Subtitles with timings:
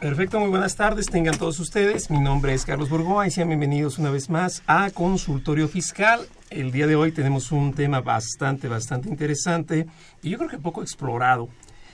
[0.00, 2.08] Perfecto, muy buenas tardes, tengan todos ustedes.
[2.08, 6.20] Mi nombre es Carlos Burgoa y sean bienvenidos una vez más a Consultorio Fiscal.
[6.50, 9.88] El día de hoy tenemos un tema bastante, bastante interesante
[10.22, 11.48] y yo creo que poco explorado.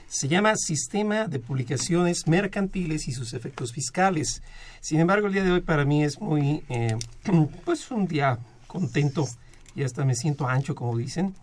[0.05, 4.43] Se llama Sistema de Publicaciones Mercantiles y sus efectos fiscales.
[4.81, 6.95] Sin embargo, el día de hoy para mí es muy, eh,
[7.65, 9.25] pues un día contento
[9.73, 11.33] y hasta me siento ancho, como dicen,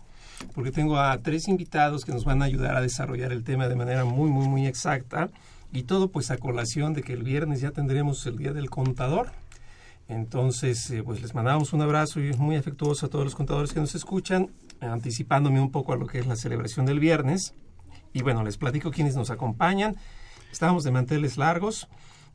[0.55, 3.75] porque tengo a tres invitados que nos van a ayudar a desarrollar el tema de
[3.75, 5.29] manera muy, muy, muy exacta.
[5.73, 9.31] Y todo pues a colación de que el viernes ya tendremos el Día del Contador.
[10.07, 13.79] Entonces, eh, pues les mandamos un abrazo y muy afectuoso a todos los contadores que
[13.79, 17.55] nos escuchan, anticipándome un poco a lo que es la celebración del viernes.
[18.13, 19.95] Y bueno, les platico quienes nos acompañan.
[20.51, 21.87] Estamos de manteles largos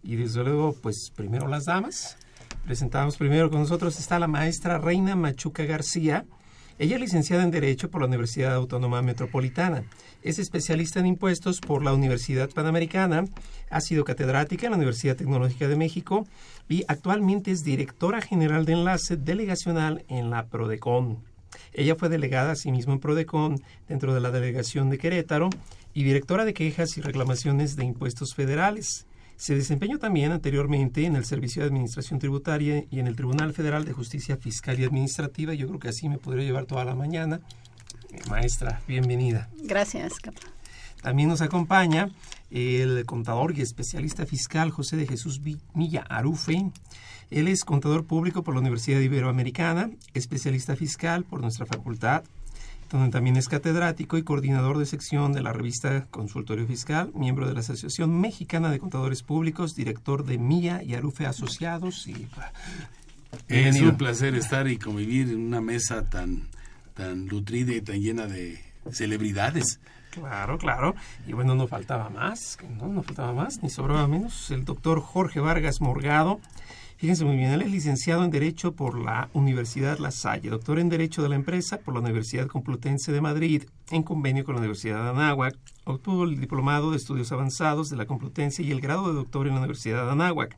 [0.02, 2.16] y desde luego, pues primero las damas.
[2.64, 6.26] Presentamos primero con nosotros está la maestra Reina Machuca García.
[6.78, 9.84] Ella es licenciada en Derecho por la Universidad Autónoma Metropolitana.
[10.22, 13.24] Es especialista en impuestos por la Universidad Panamericana.
[13.70, 16.26] Ha sido catedrática en la Universidad Tecnológica de México
[16.68, 21.18] y actualmente es directora general de enlace delegacional en la Prodecon.
[21.72, 25.50] Ella fue delegada asimismo en Prodecon dentro de la delegación de Querétaro
[25.94, 29.06] y directora de quejas y reclamaciones de impuestos federales.
[29.36, 33.84] Se desempeñó también anteriormente en el Servicio de Administración Tributaria y en el Tribunal Federal
[33.84, 35.54] de Justicia Fiscal y Administrativa.
[35.54, 37.40] Yo creo que así me podría llevar toda la mañana.
[38.28, 39.48] Maestra, bienvenida.
[39.62, 40.42] Gracias, Carlos.
[41.02, 42.10] También nos acompaña
[42.50, 45.40] el contador y especialista fiscal José de Jesús
[45.74, 46.70] Milla Arufe.
[47.30, 52.24] Él es contador público por la Universidad Iberoamericana, especialista fiscal por nuestra facultad,
[52.90, 57.52] donde también es catedrático y coordinador de sección de la revista Consultorio Fiscal, miembro de
[57.52, 62.06] la Asociación Mexicana de Contadores Públicos, director de Milla y Arufe Asociados.
[62.08, 62.26] Y,
[63.48, 66.44] Es un placer estar y convivir en una mesa tan,
[66.98, 68.58] tan nutrida y tan llena de
[68.90, 69.78] celebridades.
[70.10, 70.96] Claro, claro.
[71.28, 74.50] Y bueno, no faltaba más, no, no faltaba más, ni sobraba menos.
[74.50, 76.40] El doctor Jorge Vargas Morgado.
[76.96, 80.88] Fíjense muy bien, él es licenciado en Derecho por la Universidad La Salle, doctor en
[80.88, 85.04] Derecho de la Empresa por la Universidad Complutense de Madrid, en convenio con la Universidad
[85.04, 85.56] de Anáhuac.
[85.84, 89.52] Obtuvo el diplomado de estudios avanzados de la Complutense y el grado de doctor en
[89.52, 90.56] la Universidad de Anáhuac.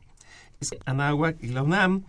[0.59, 2.05] Es Anáhuac y la UNAM,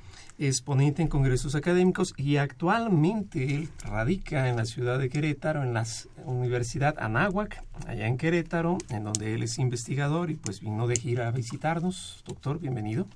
[0.49, 5.73] es ponente en congresos académicos y actualmente él radica en la ciudad de Querétaro, en
[5.73, 5.87] la
[6.25, 11.29] Universidad Anáhuac, allá en Querétaro, en donde él es investigador y pues vino de gira
[11.29, 12.25] a visitarnos.
[12.27, 13.07] Doctor, bienvenido.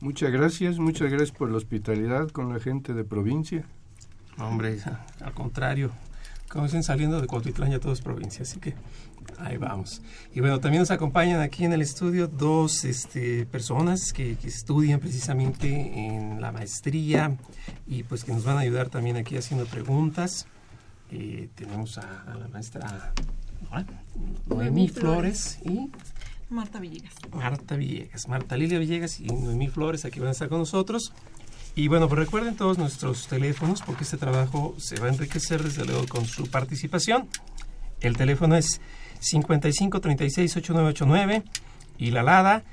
[0.00, 3.64] Muchas gracias, muchas gracias por la hospitalidad con la gente de provincia.
[4.38, 4.78] Hombre,
[5.20, 5.90] al contrario,
[6.52, 8.74] como dicen, saliendo de Cuautitlán ya todo es provincia, así que
[9.38, 10.02] ahí vamos.
[10.34, 15.00] Y bueno, también nos acompañan aquí en el estudio dos este, personas que, que estudian
[15.00, 17.38] precisamente en la maestría
[17.86, 20.46] y pues que nos van a ayudar también aquí haciendo preguntas.
[21.10, 23.12] Eh, tenemos a, a la maestra
[23.62, 24.54] ¿no?
[24.54, 25.90] Noemí Flores y
[26.50, 27.14] Marta Villegas.
[27.32, 31.14] Marta Villegas, Marta Lilia Villegas y Noemí Flores aquí van a estar con nosotros.
[31.74, 35.86] Y bueno, pues recuerden todos nuestros teléfonos porque este trabajo se va a enriquecer desde
[35.86, 37.28] luego con su participación.
[38.00, 38.80] El teléfono es
[39.20, 41.44] 55 36 8989
[41.98, 42.64] y la LADA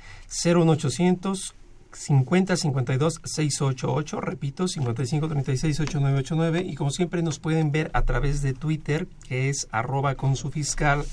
[0.44, 1.54] 01800
[1.92, 8.42] 50 52 688, repito, 55 36 8989 y como siempre nos pueden ver a través
[8.42, 11.04] de Twitter que es arroba con su fiscal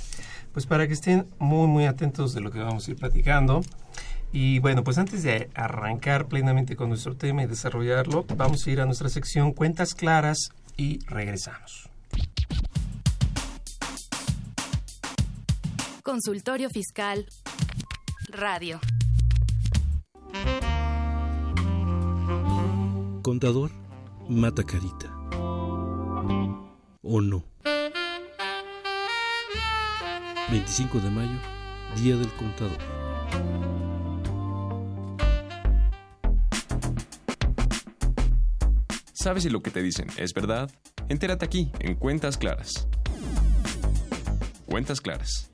[0.53, 3.61] pues para que estén muy muy atentos de lo que vamos a ir platicando.
[4.31, 8.81] Y bueno, pues antes de arrancar plenamente con nuestro tema y desarrollarlo, vamos a ir
[8.81, 11.89] a nuestra sección Cuentas Claras y regresamos.
[16.03, 17.25] Consultorio Fiscal.
[18.29, 18.79] Radio.
[23.21, 23.71] Contador
[24.29, 25.13] mata carita.
[27.01, 27.43] ¿O no?
[30.49, 31.39] 25 de mayo,
[31.97, 32.77] Día del Contador.
[39.27, 40.71] ¿Sabes si lo que te dicen es verdad?
[41.09, 42.87] Entérate aquí, en Cuentas Claras.
[44.65, 45.51] Cuentas claras.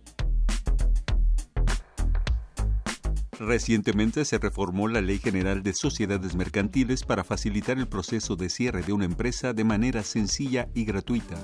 [3.39, 8.83] Recientemente se reformó la Ley General de Sociedades Mercantiles para facilitar el proceso de cierre
[8.83, 11.43] de una empresa de manera sencilla y gratuita.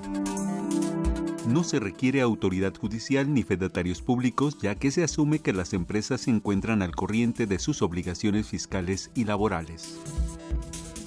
[1.48, 6.22] No se requiere autoridad judicial ni fedatarios públicos, ya que se asume que las empresas
[6.22, 9.98] se encuentran al corriente de sus obligaciones fiscales y laborales.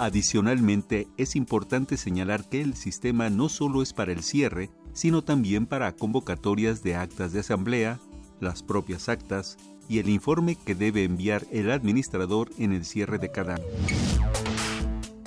[0.03, 5.65] Adicionalmente, es importante señalar que el sistema no solo es para el cierre, sino también
[5.65, 8.01] para convocatorias de actas de asamblea,
[8.41, 9.55] las propias actas
[9.87, 13.63] y el informe que debe enviar el administrador en el cierre de cada año.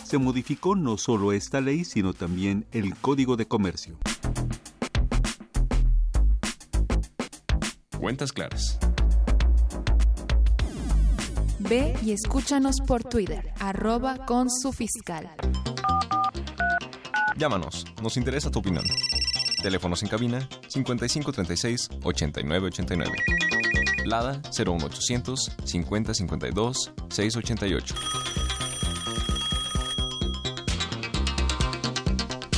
[0.05, 3.97] Se modificó no solo esta ley, sino también el Código de Comercio.
[7.99, 8.79] Cuentas claras.
[11.69, 15.29] Ve y escúchanos por Twitter, arroba con su fiscal.
[17.37, 18.85] Llámanos, nos interesa tu opinión.
[19.63, 23.13] Teléfonos en cabina 5536 8989.
[24.05, 27.95] Lada 01800 5052 688.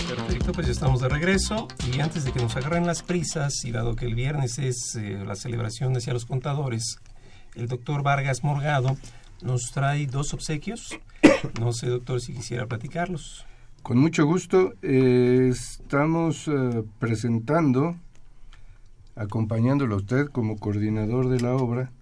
[0.07, 3.71] Perfecto, pues ya estamos de regreso y antes de que nos agarren las prisas y
[3.71, 6.99] dado que el viernes es eh, la celebración hacia los contadores,
[7.59, 8.97] el doctor Vargas Morgado
[9.43, 10.99] nos trae dos obsequios.
[11.61, 13.47] No sé, doctor, si quisiera platicarlos.
[13.83, 14.75] Con mucho gusto.
[14.83, 17.97] eh, estamos eh, presentando,
[19.15, 21.93] acompañándolo a usted como coordinador de la obra,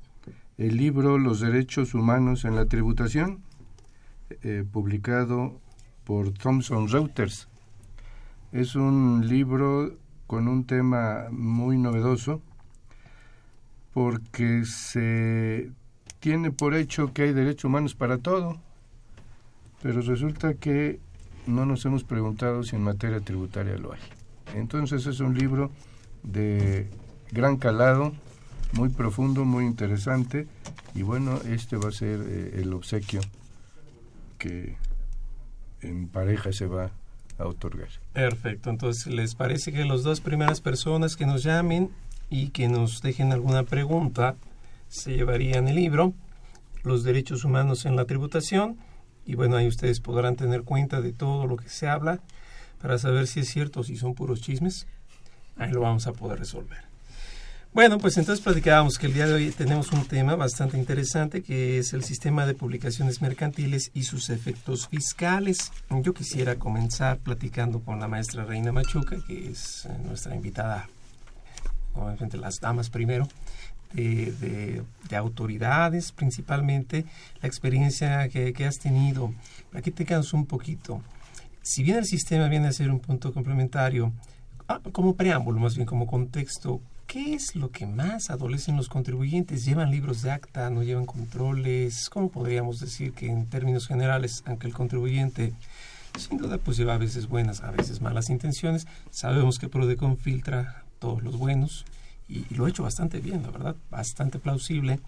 [0.58, 3.42] el libro Los Derechos Humanos en la Tributación,
[4.42, 5.60] eh, publicado
[6.04, 7.48] por Thomson Reuters.
[8.52, 12.42] Es un libro con un tema muy novedoso
[13.96, 15.70] porque se
[16.20, 18.60] tiene por hecho que hay derechos humanos para todo,
[19.82, 21.00] pero resulta que
[21.46, 24.00] no nos hemos preguntado si en materia tributaria lo hay.
[24.54, 25.70] Entonces es un libro
[26.22, 26.90] de
[27.32, 28.12] gran calado,
[28.74, 30.46] muy profundo, muy interesante,
[30.94, 33.22] y bueno, este va a ser eh, el obsequio
[34.36, 34.76] que
[35.80, 36.90] en pareja se va
[37.38, 37.88] a otorgar.
[38.12, 41.88] Perfecto, entonces les parece que las dos primeras personas que nos llamen
[42.30, 44.36] y que nos dejen alguna pregunta
[44.88, 46.14] se llevarían el libro,
[46.82, 48.78] Los Derechos Humanos en la Tributación,
[49.24, 52.20] y bueno, ahí ustedes podrán tener cuenta de todo lo que se habla
[52.80, 54.86] para saber si es cierto o si son puros chismes.
[55.56, 56.86] Ahí lo vamos a poder resolver.
[57.72, 61.78] Bueno, pues entonces platicábamos que el día de hoy tenemos un tema bastante interesante que
[61.78, 65.72] es el sistema de publicaciones mercantiles y sus efectos fiscales.
[66.02, 70.88] Yo quisiera comenzar platicando con la maestra Reina Machuca, que es eh, nuestra invitada,
[71.96, 73.28] obviamente las damas primero,
[73.92, 77.04] de, de, de autoridades principalmente,
[77.40, 79.32] la experiencia que, que has tenido.
[79.82, 81.02] Que te un poquito.
[81.62, 84.12] Si bien el sistema viene a ser un punto complementario,
[84.68, 89.64] ah, como preámbulo, más bien como contexto, ¿qué es lo que más adolecen los contribuyentes?
[89.64, 90.70] ¿Llevan libros de acta?
[90.70, 92.08] ¿No llevan controles?
[92.08, 95.52] ¿Cómo podríamos decir que en términos generales, aunque el contribuyente
[96.18, 100.85] sin duda pues lleva a veces buenas, a veces malas intenciones, sabemos que Prodecon filtra
[100.98, 101.84] todos los buenos
[102.28, 105.00] y, lo ha hecho bastante bien, la verdad, bastante plausible.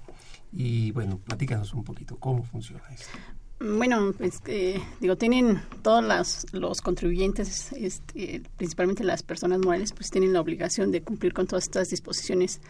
[0.52, 3.18] Y bueno, platícanos un poquito cómo funciona esto.
[3.60, 10.10] Bueno, pues eh, digo, tienen todos las, los contribuyentes, este, principalmente las personas morales, pues
[10.10, 12.60] tienen la obligación de cumplir con todas estas disposiciones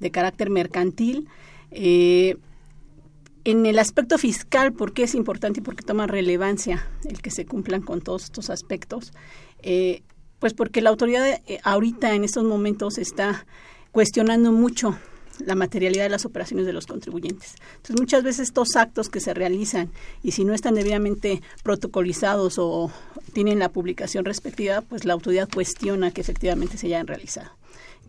[0.00, 1.28] de carácter mercantil.
[1.70, 2.36] Eh,
[3.44, 7.30] en el aspecto fiscal, ¿por qué es importante y por qué toma relevancia el que
[7.30, 9.12] se cumplan con todos estos aspectos?
[9.62, 10.02] Eh,
[10.42, 13.46] pues porque la autoridad eh, ahorita, en estos momentos, está
[13.92, 14.98] cuestionando mucho
[15.38, 17.54] la materialidad de las operaciones de los contribuyentes.
[17.76, 22.90] Entonces, muchas veces estos actos que se realizan y si no están debidamente protocolizados o
[23.32, 27.52] tienen la publicación respectiva, pues la autoridad cuestiona que efectivamente se hayan realizado.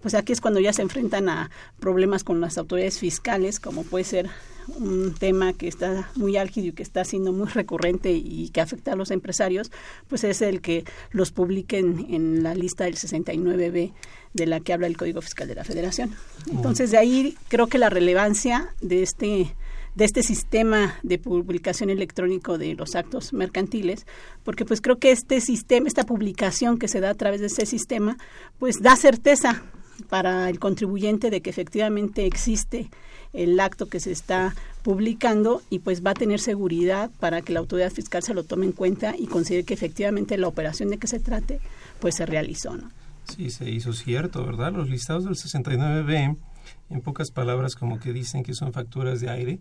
[0.03, 4.03] Pues aquí es cuando ya se enfrentan a problemas con las autoridades fiscales, como puede
[4.03, 4.29] ser
[4.77, 8.93] un tema que está muy álgido y que está siendo muy recurrente y que afecta
[8.93, 9.71] a los empresarios,
[10.07, 13.93] pues es el que los publiquen en la lista del 69B
[14.33, 16.15] de la que habla el Código Fiscal de la Federación.
[16.51, 19.55] Entonces, de ahí creo que la relevancia de este
[19.95, 24.07] de este sistema de publicación electrónico de los actos mercantiles,
[24.43, 27.67] porque pues creo que este sistema, esta publicación que se da a través de ese
[27.67, 28.17] sistema,
[28.57, 29.63] pues da certeza
[30.09, 32.89] para el contribuyente de que efectivamente existe
[33.33, 37.59] el acto que se está publicando y pues va a tener seguridad para que la
[37.59, 41.07] autoridad fiscal se lo tome en cuenta y considere que efectivamente la operación de que
[41.07, 41.59] se trate
[41.99, 42.91] pues se realizó, ¿no?
[43.25, 44.73] Sí, se hizo cierto, ¿verdad?
[44.73, 46.37] Los listados del 69B,
[46.89, 49.59] en pocas palabras, como que dicen que son facturas de aire,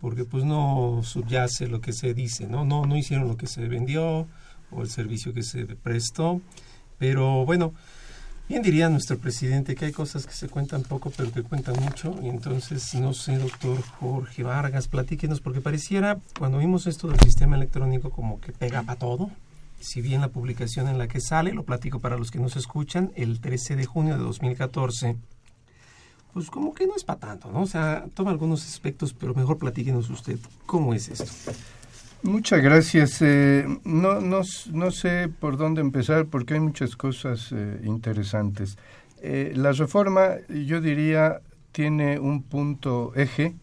[0.00, 2.64] porque pues no subyace lo que se dice, ¿no?
[2.64, 4.26] No, no hicieron lo que se vendió
[4.70, 6.40] o el servicio que se prestó,
[6.98, 7.72] pero bueno,
[8.48, 12.14] Bien diría nuestro presidente que hay cosas que se cuentan poco pero que cuentan mucho.
[12.22, 17.56] Y entonces, no sé, doctor Jorge Vargas, platíquenos, porque pareciera, cuando vimos esto del sistema
[17.56, 19.30] electrónico, como que pega para todo.
[19.80, 23.10] Si bien la publicación en la que sale, lo platico para los que nos escuchan,
[23.16, 25.16] el 13 de junio de 2014,
[26.32, 27.62] pues como que no es para tanto, ¿no?
[27.62, 31.32] O sea, toma algunos aspectos, pero mejor platíquenos usted, ¿cómo es esto?
[32.26, 33.22] Muchas gracias.
[33.22, 34.40] Eh, no, no,
[34.72, 38.76] no, sé por dónde empezar porque hay muchas cosas eh, interesantes.
[39.22, 41.40] Eh, la reforma, yo diría,
[41.70, 43.54] tiene un punto eje,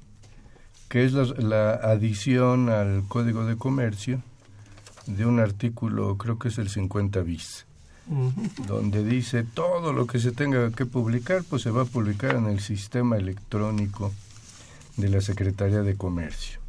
[0.88, 4.22] que es la, la, adición al Código de Comercio
[5.08, 7.65] de un artículo, creo que es el 50 bis,
[8.67, 12.46] donde dice todo lo que se tenga que publicar, pues se va a publicar en
[12.46, 14.13] el sistema electrónico
[14.96, 16.62] de la Secretaría de Comercio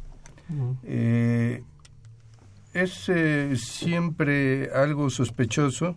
[2.75, 5.95] es eh, siempre algo sospechoso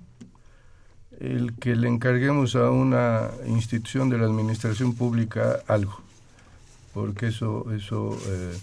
[1.18, 6.00] el que le encarguemos a una institución de la administración pública algo,
[6.94, 8.56] porque eso, eso eh,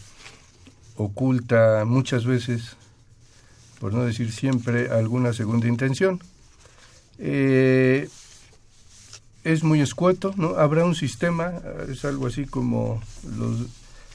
[0.96, 2.78] oculta muchas veces,
[3.82, 6.22] por no decir siempre, alguna segunda intención.
[7.20, 8.08] Eh,
[9.44, 10.56] es muy escueto, ¿no?
[10.56, 11.52] Habrá un sistema,
[11.90, 13.02] es algo así como
[13.38, 13.68] los,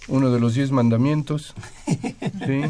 [0.08, 1.54] uno de los diez mandamientos,
[2.46, 2.62] ¿sí?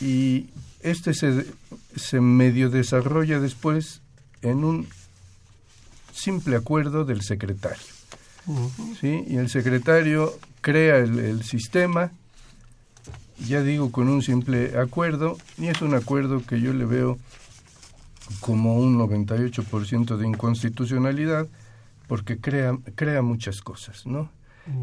[0.00, 0.50] Y
[0.80, 1.46] este se,
[1.94, 4.02] se medio desarrolla después
[4.42, 4.86] en un
[6.12, 7.84] simple acuerdo del secretario.
[9.00, 9.24] ¿sí?
[9.26, 12.12] Y el secretario crea el, el, sistema,
[13.38, 17.18] ya digo, con un simple acuerdo, y es un acuerdo que yo le veo
[18.40, 21.48] como un 98% de inconstitucionalidad,
[22.06, 24.30] porque crea, crea muchas cosas, ¿no?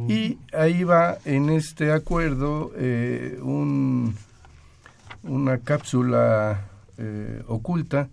[0.07, 4.15] Y ahí va en este acuerdo eh, un
[5.23, 8.09] una cápsula eh, oculta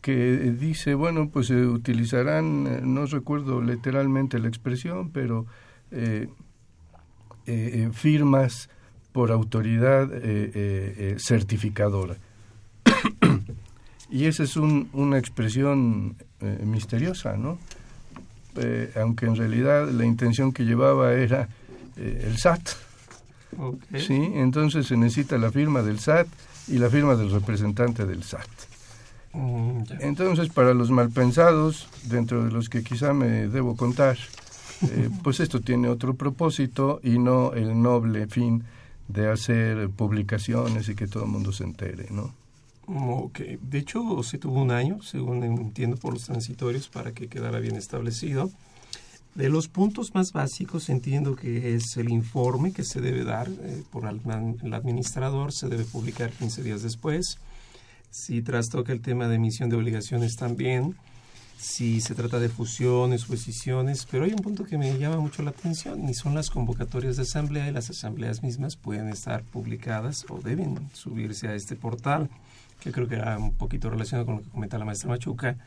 [0.00, 0.14] que
[0.52, 5.46] dice, bueno, pues se utilizarán, eh, no recuerdo literalmente la expresión, pero
[5.90, 6.28] eh,
[7.92, 8.68] firmas
[9.12, 10.08] por autoridad
[11.18, 12.16] certificadora.
[14.10, 17.58] y esa es un, una expresión misteriosa, ¿no?
[18.96, 21.48] aunque en realidad la intención que llevaba era
[21.96, 22.70] el SAT,
[23.98, 26.26] Sí, entonces se necesita la firma del SAT
[26.68, 28.48] y la firma del representante del SAT.
[29.32, 34.16] Mm, entonces, para los malpensados, dentro de los que quizá me debo contar,
[34.90, 38.64] eh, pues esto tiene otro propósito y no el noble fin
[39.08, 42.34] de hacer publicaciones y que todo el mundo se entere, ¿no?
[42.88, 47.58] Ok, de hecho se tuvo un año, según entiendo por los transitorios, para que quedara
[47.58, 48.50] bien establecido.
[49.36, 53.82] De los puntos más básicos entiendo que es el informe que se debe dar eh,
[53.90, 57.36] por el administrador, se debe publicar 15 días después.
[58.10, 60.96] Si trastoca el tema de emisión de obligaciones también,
[61.58, 65.42] si se trata de fusiones o escisiones, pero hay un punto que me llama mucho
[65.42, 70.24] la atención y son las convocatorias de asamblea y las asambleas mismas pueden estar publicadas
[70.30, 72.30] o deben subirse a este portal,
[72.80, 75.58] que creo que era un poquito relacionado con lo que comenta la maestra Machuca.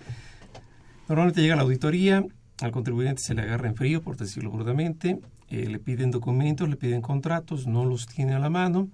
[1.07, 2.25] Normalmente llega la auditoría,
[2.61, 6.75] al contribuyente se le agarra en frío, por decirlo brutamente, eh, le piden documentos, le
[6.75, 8.89] piden contratos, no los tiene a la mano.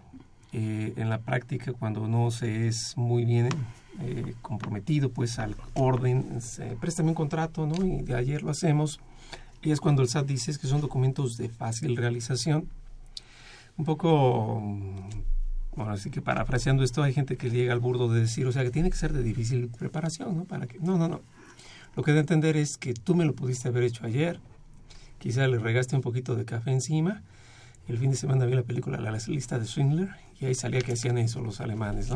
[0.54, 3.50] Eh, en la práctica, cuando no se es muy bien
[4.00, 7.86] eh, comprometido pues al orden, se, préstame un contrato, ¿no?
[7.86, 9.02] Y de ayer lo hacemos.
[9.62, 12.70] Y es cuando el SAT dice que son documentos de fácil realización.
[13.78, 14.62] Un poco,
[15.76, 18.64] bueno, así que parafraseando esto, hay gente que llega al burdo de decir, o sea,
[18.64, 20.46] que tiene que ser de difícil preparación, ¿no?
[20.46, 21.22] Para que, no, no, no
[21.96, 24.40] lo que de entender es que tú me lo pudiste haber hecho ayer,
[25.20, 27.24] quizá le regaste un poquito de café encima,
[27.88, 30.10] el fin de semana vi la película La lista de Swindler
[30.40, 32.16] y ahí salía que hacían eso los alemanes, ¿no?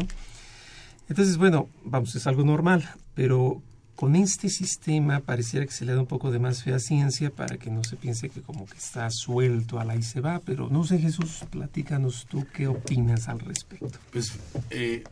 [1.07, 3.61] Entonces, bueno, vamos, es algo normal, pero
[3.95, 7.31] con este sistema pareciera que se le da un poco de más fe a ciencia
[7.31, 10.39] para que no se piense que como que está suelto a la y se va,
[10.39, 13.99] pero no sé Jesús, platícanos tú qué opinas al respecto.
[14.11, 15.03] Pues eh,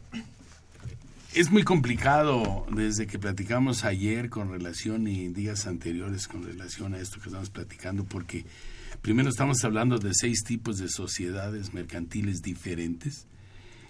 [1.33, 6.99] es muy complicado desde que platicamos ayer con relación y días anteriores con relación a
[6.99, 8.45] esto que estamos platicando, porque
[9.01, 13.27] primero estamos hablando de seis tipos de sociedades mercantiles diferentes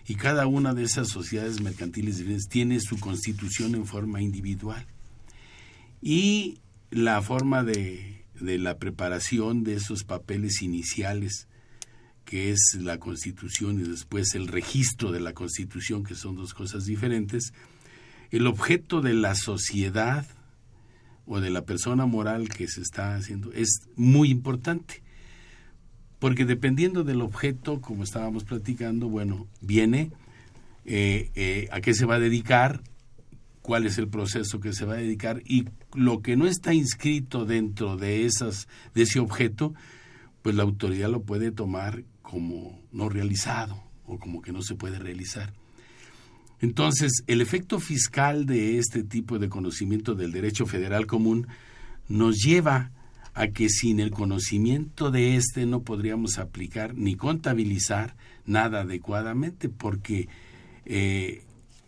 [0.07, 4.85] y cada una de esas sociedades mercantiles diferentes tiene su constitución en forma individual.
[6.01, 6.59] Y
[6.91, 11.46] la forma de, de la preparación de esos papeles iniciales
[12.27, 16.83] que es la Constitución y después el registro de la Constitución, que son dos cosas
[16.83, 17.53] diferentes,
[18.31, 20.27] el objeto de la sociedad
[21.25, 25.01] o de la persona moral que se está haciendo es muy importante.
[26.19, 30.11] Porque dependiendo del objeto, como estábamos platicando, bueno, viene
[30.83, 32.81] eh, eh, a qué se va a dedicar,
[33.61, 37.45] cuál es el proceso que se va a dedicar y lo que no está inscrito
[37.45, 39.73] dentro de esas de ese objeto,
[40.41, 44.99] pues la autoridad lo puede tomar como no realizado o como que no se puede
[44.99, 45.53] realizar.
[46.59, 51.47] Entonces, el efecto fiscal de este tipo de conocimiento del derecho federal común
[52.09, 52.91] nos lleva
[53.33, 60.27] a que sin el conocimiento de este no podríamos aplicar ni contabilizar nada adecuadamente, porque
[60.85, 61.43] eh,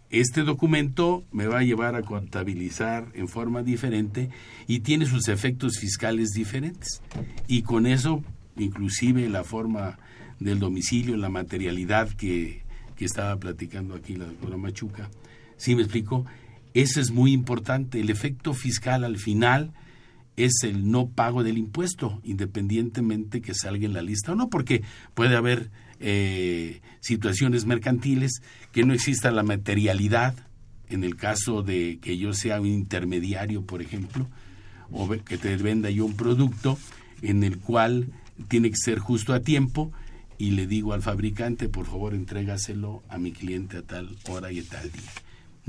[0.10, 4.30] este documento me va a llevar a contabilizar en forma diferente
[4.68, 7.02] y tiene sus efectos fiscales diferentes.
[7.48, 8.24] Y con eso,
[8.56, 9.98] inclusive la forma
[10.40, 12.64] del domicilio, la materialidad que,
[12.96, 15.10] que estaba platicando aquí la doctora Machuca,
[15.58, 16.26] ¿sí me explico?
[16.74, 18.00] Eso es muy importante.
[18.00, 19.74] El efecto fiscal al final
[20.36, 24.84] es el no pago del impuesto, independientemente que salga en la lista o no, porque
[25.14, 25.70] puede haber
[26.00, 28.42] eh, situaciones mercantiles
[28.72, 30.36] que no exista la materialidad,
[30.90, 34.28] en el caso de que yo sea un intermediario, por ejemplo,
[34.92, 36.80] o que te venda yo un producto
[37.22, 38.08] en el cual
[38.48, 39.92] tiene que ser justo a tiempo
[40.40, 44.62] y le digo al fabricante, por favor, entrégaselo a mi cliente a tal hora y
[44.62, 45.12] a tal día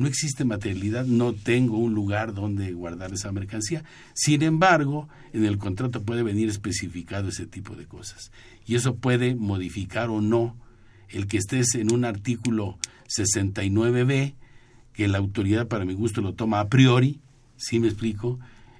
[0.00, 3.84] no existe materialidad, no tengo un lugar donde guardar esa mercancía.
[4.14, 8.32] Sin embargo, en el contrato puede venir especificado ese tipo de cosas.
[8.64, 10.56] Y eso puede modificar o no
[11.10, 14.36] el que estés en un artículo 69b,
[14.94, 17.20] que la autoridad para mi gusto lo toma a priori,
[17.56, 18.38] si me explico,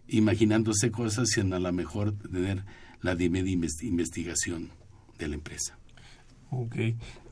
[0.09, 2.65] imaginándose cosas sin a lo mejor tener
[3.03, 4.71] la debida investigación
[5.19, 5.80] de la empresa.
[6.51, 6.77] Ok.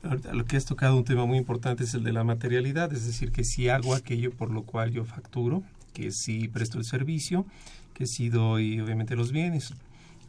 [0.03, 3.05] Ahorita lo que has tocado un tema muy importante es el de la materialidad, es
[3.05, 7.45] decir, que si hago aquello por lo cual yo facturo, que si presto el servicio,
[7.93, 9.73] que si doy obviamente los bienes.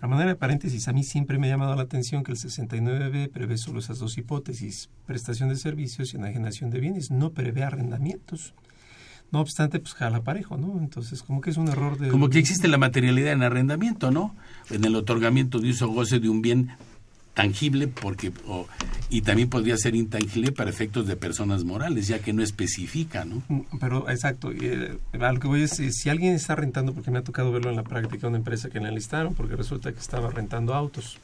[0.01, 3.31] A manera de paréntesis, a mí siempre me ha llamado la atención que el 69B
[3.31, 8.55] prevé solo esas dos hipótesis, prestación de servicios y enajenación de bienes, no prevé arrendamientos.
[9.31, 10.79] No obstante, pues jala parejo, ¿no?
[10.81, 12.09] Entonces, como que es un error de...
[12.09, 14.35] Como que existe la materialidad en arrendamiento, ¿no?
[14.71, 16.71] En el otorgamiento de uso goce de un bien
[17.35, 18.33] tangible porque
[19.09, 23.43] y también podría ser intangible para efectos de personas morales ya que no especifica no
[23.79, 27.25] pero exacto eh, a lo que voy es si alguien está rentando porque me ha
[27.25, 30.75] tocado verlo en la práctica una empresa que le enlistaron porque resulta que estaba rentando
[30.75, 31.19] autos.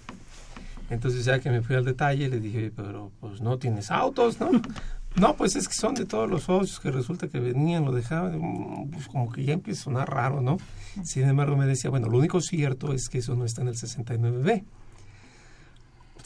[0.88, 4.50] Entonces ya que me fui al detalle le dije pero pues no tienes autos no
[5.16, 8.38] no pues es que son de todos los socios que resulta que venían lo dejaban
[8.38, 10.58] mm, pues como que ya empieza a sonar raro no
[11.02, 13.74] sin embargo me decía bueno lo único cierto es que eso no está en el
[13.74, 14.62] 69b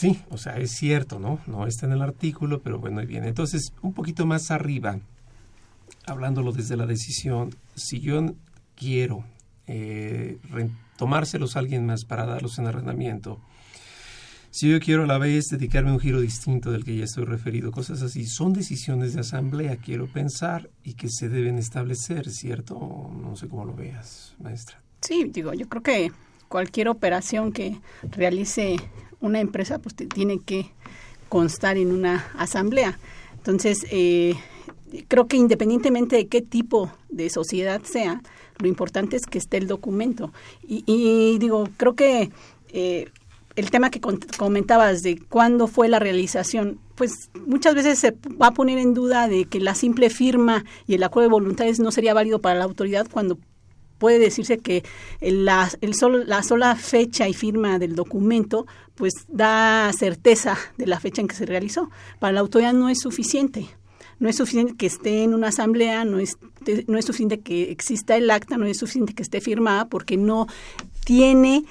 [0.00, 1.40] Sí, o sea, es cierto, ¿no?
[1.46, 3.22] No está en el artículo, pero bueno, y bien.
[3.24, 4.98] Entonces, un poquito más arriba,
[6.06, 8.34] hablándolo desde la decisión, si yo
[8.74, 9.26] quiero
[9.66, 10.38] eh,
[10.96, 13.42] tomárselos a alguien más para darlos en arrendamiento,
[14.50, 17.26] si yo quiero a la vez dedicarme a un giro distinto del que ya estoy
[17.26, 23.10] referido, cosas así, son decisiones de asamblea, quiero pensar, y que se deben establecer, ¿cierto?
[23.20, 24.80] No sé cómo lo veas, maestra.
[25.02, 26.10] Sí, digo, yo creo que
[26.48, 28.76] cualquier operación que realice
[29.20, 30.70] una empresa pues tiene que
[31.28, 32.98] constar en una asamblea.
[33.36, 34.34] Entonces, eh,
[35.08, 38.22] creo que independientemente de qué tipo de sociedad sea,
[38.58, 40.32] lo importante es que esté el documento.
[40.66, 42.30] Y, digo, creo que
[42.68, 43.08] eh,
[43.56, 44.00] el tema que
[44.36, 49.28] comentabas de cuándo fue la realización, pues muchas veces se va a poner en duda
[49.28, 52.64] de que la simple firma y el acuerdo de voluntades no sería válido para la
[52.64, 53.38] autoridad cuando
[54.00, 54.82] puede decirse que
[55.20, 60.98] la, el solo, la sola fecha y firma del documento pues da certeza de la
[60.98, 61.90] fecha en que se realizó.
[62.18, 63.68] Para la autoridad no es suficiente.
[64.18, 66.36] No es suficiente que esté en una asamblea, no es,
[66.86, 70.46] no es suficiente que exista el acta, no es suficiente que esté firmada porque no
[71.04, 71.64] tiene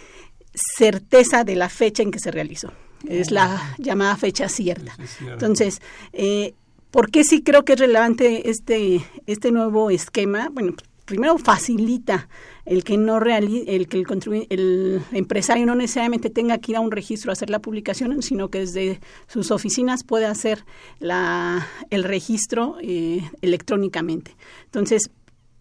[0.77, 2.71] certeza de la fecha en que se realizó.
[3.07, 4.95] Es la llamada fecha cierta.
[5.21, 5.81] Entonces,
[6.13, 6.53] eh,
[6.91, 10.49] ¿por qué sí creo que es relevante este, este nuevo esquema?
[10.51, 10.73] Bueno,
[11.09, 12.29] primero facilita
[12.65, 16.91] el que no el que el, el empresario no necesariamente tenga que ir a un
[16.91, 20.63] registro a hacer la publicación, sino que desde sus oficinas puede hacer
[20.99, 24.35] la, el registro eh, electrónicamente.
[24.65, 25.09] Entonces,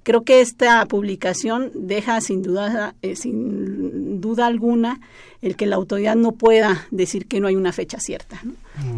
[0.03, 5.01] creo que esta publicación deja sin duda, eh, sin duda alguna
[5.41, 8.43] el que la autoridad no pueda decir que no hay una fecha cierta.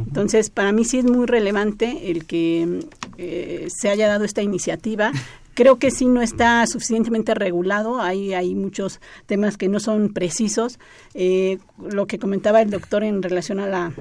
[0.06, 2.86] Entonces, para mí sí es muy relevante el que
[3.18, 5.12] eh, se haya dado esta iniciativa.
[5.60, 10.78] Creo que sí no está suficientemente regulado, hay, hay muchos temas que no son precisos.
[11.12, 13.92] Eh, lo que comentaba el doctor en relación a la,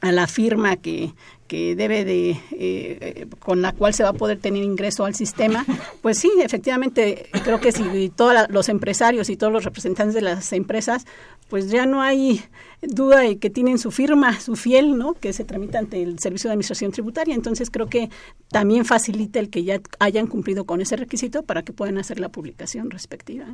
[0.00, 1.14] a la firma que,
[1.46, 5.64] que debe de, eh, con la cual se va a poder tener ingreso al sistema,
[6.02, 10.52] pues sí, efectivamente, creo que si todos los empresarios y todos los representantes de las
[10.52, 11.06] empresas,
[11.48, 12.42] pues ya no hay
[12.82, 15.14] duda de que tienen su firma, su fiel, ¿no?
[15.14, 17.34] Que se tramita ante el Servicio de Administración Tributaria.
[17.34, 18.10] Entonces creo que
[18.48, 22.30] también facilita el que ya hayan cumplido con ese requisito para que puedan hacer la
[22.30, 23.46] publicación respectiva.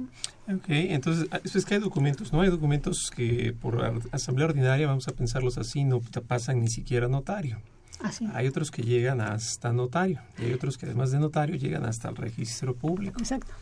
[0.49, 2.41] Ok, entonces ah, es que hay documentos, ¿no?
[2.41, 7.59] Hay documentos que por asamblea ordinaria, vamos a pensarlos así, no pasan ni siquiera notario.
[8.01, 8.29] Así.
[8.35, 12.11] Hay otros que llegan hasta notario y hay otros que además de notario llegan hasta
[12.11, 13.19] el registro público.
[13.19, 13.53] Exacto.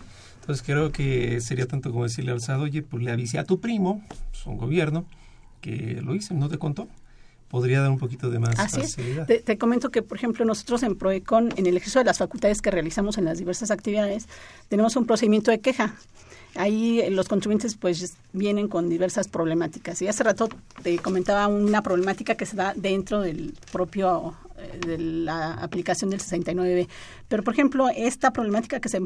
[0.41, 3.61] Entonces creo que sería tanto como decirle al SAD, oye, pues le avisé a tu
[3.61, 5.07] primo, pues un gobierno,
[5.65, 6.89] que lo hice, no te contó.
[7.49, 9.31] Podría dar un poquito de más Así facilidad.
[9.31, 9.45] Es.
[9.45, 12.71] Te, comento que, por ejemplo, nosotros en PROECON, en el ejercicio de las facultades que
[12.71, 14.29] realizamos en las diversas actividades,
[14.69, 15.95] tenemos un procedimiento de queja.
[16.55, 20.03] Ahí eh, los contribuyentes pues vienen con diversas problemáticas.
[20.03, 20.49] Y hace rato
[20.83, 24.35] te comentaba una problemática que se da dentro del propio
[24.87, 26.89] de la aplicación del 69B.
[27.29, 29.01] Pero, por ejemplo, esta problemática que se,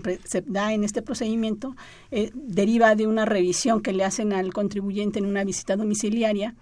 [0.46, 1.74] da en este procedimiento
[2.10, 6.54] eh, deriva de una revisión que le hacen al contribuyente en una visita domiciliaria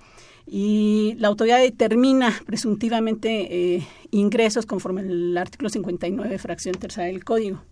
[0.46, 7.62] y la autoridad determina presuntivamente eh, ingresos conforme al artículo 59, fracción tercera del Código.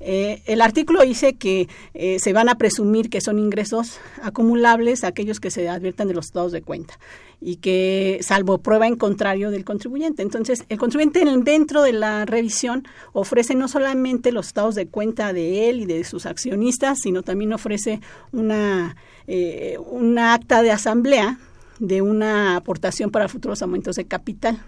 [0.00, 5.40] Eh, el artículo dice que eh, se van a presumir que son ingresos acumulables aquellos
[5.40, 6.98] que se adviertan de los estados de cuenta
[7.40, 10.22] y que salvo prueba en contrario del contribuyente.
[10.22, 15.68] Entonces, el contribuyente dentro de la revisión ofrece no solamente los estados de cuenta de
[15.68, 18.00] él y de sus accionistas, sino también ofrece
[18.32, 21.38] una, eh, una acta de asamblea
[21.78, 24.60] de una aportación para futuros aumentos de capital.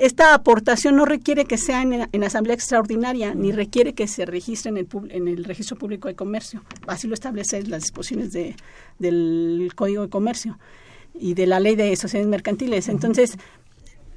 [0.00, 4.78] Esta aportación no requiere que sea en, asamblea extraordinaria, ni requiere que se registre en
[4.78, 6.62] el, en el registro público de comercio.
[6.86, 8.56] Así lo establecen las disposiciones de,
[8.98, 10.58] del Código de Comercio
[11.12, 12.88] y de la ley de sociedades mercantiles.
[12.88, 13.36] Entonces,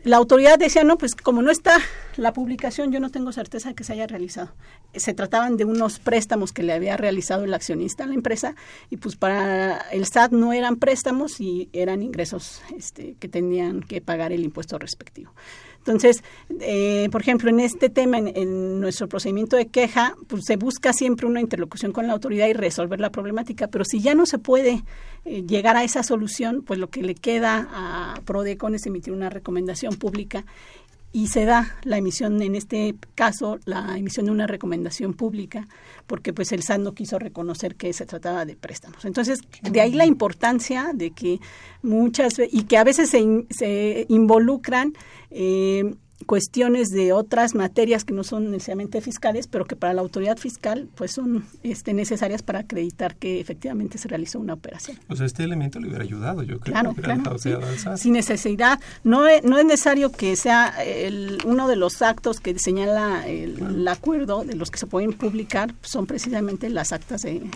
[0.06, 1.78] la autoridad decía, no, pues como no está
[2.18, 4.54] la publicación, yo no tengo certeza de que se haya realizado.
[4.94, 8.56] Se trataban de unos préstamos que le había realizado el accionista a la empresa
[8.90, 14.02] y pues para el SAT no eran préstamos y eran ingresos este, que tenían que
[14.02, 15.34] pagar el impuesto respectivo.
[15.86, 16.24] Entonces,
[16.62, 21.28] eh, por ejemplo, en este tema, en, nuestro procedimiento de queja, pues se busca siempre
[21.28, 24.84] una interlocución con la autoridad y resolver la problemática, pero si ya no se puede
[25.26, 29.30] eh, llegar a esa solución, pues lo que le queda a PRODECON es emitir una
[29.30, 30.46] recomendación pública
[31.14, 35.68] y se da la emisión, en este caso, la emisión de una recomendación pública,
[36.08, 39.06] porque pues el SAT no quiso reconocer que se trataba de préstamos.
[39.06, 41.40] Entonces, de ahí la importancia de que
[41.84, 44.94] muchas, y que a veces se, se involucran
[45.30, 50.38] eh, cuestiones de otras materias que no son necesariamente fiscales, pero que para la autoridad
[50.38, 54.98] fiscal pues son este, necesarias para acreditar que efectivamente se realizó una operación.
[55.10, 56.74] O sea, este elemento le hubiera ayudado, yo creo.
[56.74, 57.38] Claro, claro,
[57.98, 58.80] Sin necesidad.
[59.04, 63.88] No es, no es necesario que sea el, uno de los actos que señala el,
[63.88, 67.50] acuerdo de los que se pueden publicar, son precisamente las actas de,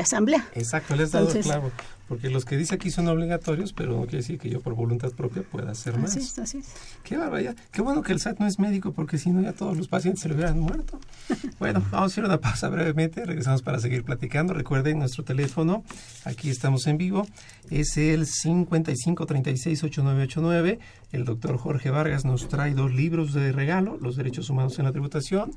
[0.00, 0.46] asamblea.
[0.54, 1.70] Exacto, les dado claro.
[2.08, 5.12] Porque los que dice aquí son obligatorios, pero no quiere decir que yo por voluntad
[5.12, 6.10] propia pueda hacer más.
[6.10, 6.74] Así es, así es.
[7.02, 7.56] Qué barbaridad.
[7.70, 10.20] Qué bueno que el SAT no es médico, porque si no ya todos los pacientes
[10.22, 11.00] se le hubieran muerto.
[11.58, 13.24] bueno, vamos a hacer una pausa brevemente.
[13.24, 14.52] Regresamos para seguir platicando.
[14.52, 15.82] Recuerden nuestro teléfono.
[16.24, 17.26] Aquí estamos en vivo.
[17.70, 20.78] Es el 55368989.
[21.12, 24.92] El doctor Jorge Vargas nos trae dos libros de regalo, Los Derechos Humanos en la
[24.92, 25.52] Tributación.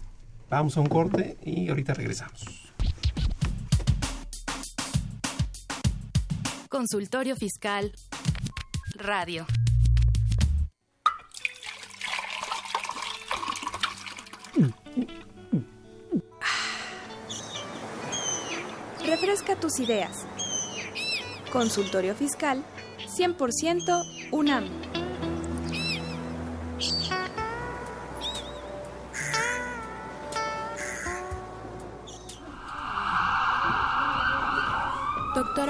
[0.50, 2.67] Vamos a un corte y ahorita regresamos.
[6.68, 7.94] Consultorio Fiscal
[8.96, 9.46] Radio.
[19.06, 20.26] Refresca tus ideas.
[21.52, 22.64] Consultorio Fiscal
[23.18, 25.07] 100% UNAM.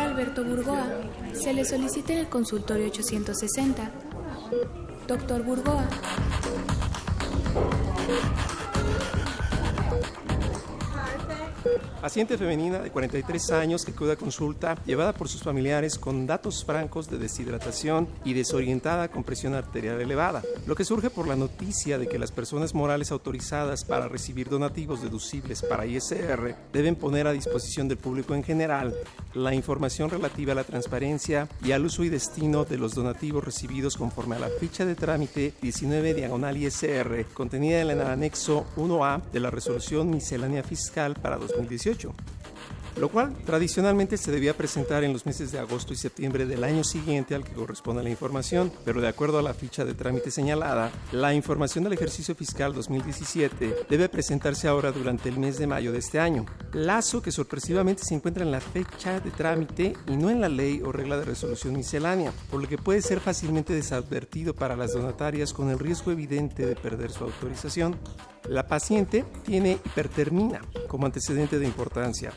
[0.03, 0.87] Alberto Burgoa,
[1.33, 3.89] se le solicita en el consultorio 860.
[5.07, 5.87] Doctor Burgoa.
[12.01, 17.09] Paciente femenina de 43 años que cuida consulta, llevada por sus familiares con datos francos
[17.09, 20.43] de deshidratación y desorientada con presión arterial elevada.
[20.65, 25.01] Lo que surge por la noticia de que las personas morales autorizadas para recibir donativos
[25.01, 28.93] deducibles para ISR deben poner a disposición del público en general
[29.33, 33.97] la información relativa a la transparencia y al uso y destino de los donativos recibidos
[33.97, 39.39] conforme a la ficha de trámite 19 diagonal ISR contenida en el anexo 1A de
[39.39, 42.13] la resolución miscelánea fiscal para 2018.
[42.99, 46.83] Lo cual tradicionalmente se debía presentar en los meses de agosto y septiembre del año
[46.83, 50.91] siguiente al que corresponde la información, pero de acuerdo a la ficha de trámite señalada,
[51.11, 55.99] la información del ejercicio fiscal 2017 debe presentarse ahora durante el mes de mayo de
[55.99, 60.41] este año, lazo que sorpresivamente se encuentra en la fecha de trámite y no en
[60.41, 64.75] la ley o regla de resolución miscelánea, por lo que puede ser fácilmente desadvertido para
[64.75, 67.97] las donatarias con el riesgo evidente de perder su autorización.
[68.49, 72.31] La paciente tiene hipertermina como antecedente de importancia.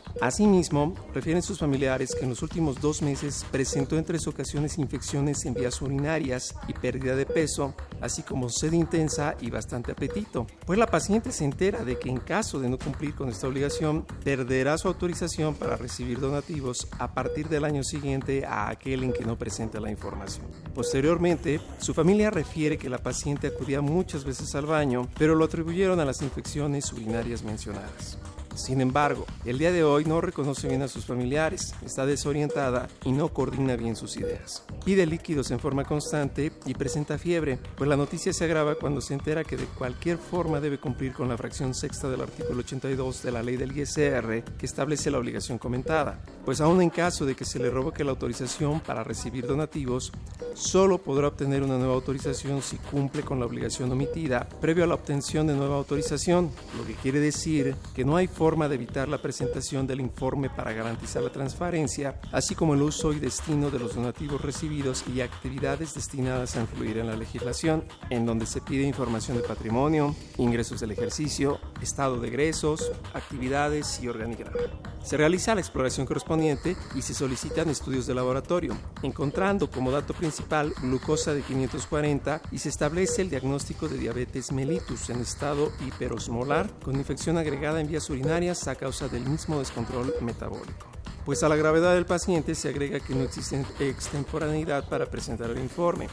[0.51, 5.45] Asimismo, refieren sus familiares que en los últimos dos meses presentó en tres ocasiones infecciones
[5.45, 10.49] en vías urinarias y pérdida de peso, así como sed intensa y bastante apetito.
[10.67, 14.05] Pues la paciente se entera de que en caso de no cumplir con esta obligación,
[14.25, 19.25] perderá su autorización para recibir donativos a partir del año siguiente a aquel en que
[19.25, 20.47] no presente la información.
[20.75, 26.01] Posteriormente, su familia refiere que la paciente acudía muchas veces al baño, pero lo atribuyeron
[26.01, 28.19] a las infecciones urinarias mencionadas.
[28.61, 33.13] Sin embargo, el día de hoy no reconoce bien a sus familiares, está desorientada y
[33.13, 34.65] no coordina bien sus ideas.
[34.85, 39.15] Pide líquidos en forma constante y presenta fiebre, pues la noticia se agrava cuando se
[39.15, 43.33] entera que de cualquier forma debe cumplir con la fracción sexta del artículo 82 de
[43.33, 46.23] la ley del ISR que establece la obligación comentada.
[46.45, 50.13] Pues aún en caso de que se le revoque la autorización para recibir donativos,
[50.53, 54.95] solo podrá obtener una nueva autorización si cumple con la obligación omitida previo a la
[54.95, 59.23] obtención de nueva autorización, lo que quiere decir que no hay forma de evitar la
[59.23, 63.95] presentación del informe para garantizar la transparencia, así como el uso y destino de los
[63.95, 69.37] donativos recibidos y actividades destinadas a influir en la legislación, en donde se pide información
[69.37, 74.57] de patrimonio, ingresos del ejercicio, estado de egresos, actividades y organigrama.
[75.05, 80.75] Se realiza la exploración correspondiente y se solicitan estudios de laboratorio, encontrando como dato principal
[80.83, 86.97] glucosa de 540 y se establece el diagnóstico de diabetes mellitus en estado hiperosmolar con
[86.97, 90.87] infección agregada en vías a causa del mismo descontrol metabólico.
[91.27, 95.59] Pues a la gravedad del paciente se agrega que no existe extemporaneidad para presentar el
[95.59, 96.07] informe,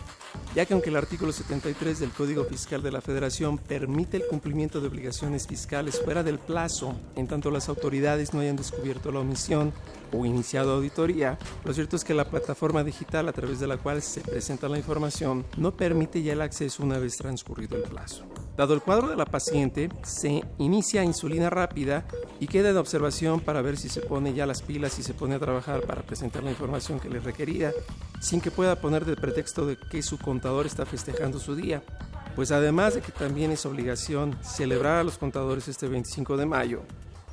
[0.56, 4.82] ya que aunque el artículo 73 del Código Fiscal de la Federación permite el cumplimiento
[4.82, 9.74] de obligaciones fiscales fuera del plazo, en tanto las autoridades no hayan descubierto la omisión
[10.12, 14.02] o iniciado auditoría, lo cierto es que la plataforma digital a través de la cual
[14.02, 18.26] se presenta la información no permite ya el acceso una vez transcurrido el plazo.
[18.58, 22.06] Dado el cuadro de la paciente, se inicia insulina rápida
[22.40, 25.36] y queda en observación para ver si se pone ya las pilas y se pone
[25.36, 27.72] a trabajar para presentar la información que le requería,
[28.20, 31.84] sin que pueda poner de pretexto de que su contador está festejando su día.
[32.36, 36.82] Pues además de que también es obligación celebrar a los contadores este 25 de mayo,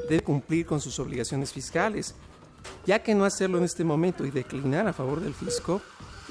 [0.08, 2.14] debe cumplir con sus obligaciones fiscales,
[2.86, 5.80] ya que no hacerlo en este momento y declinar a favor del fisco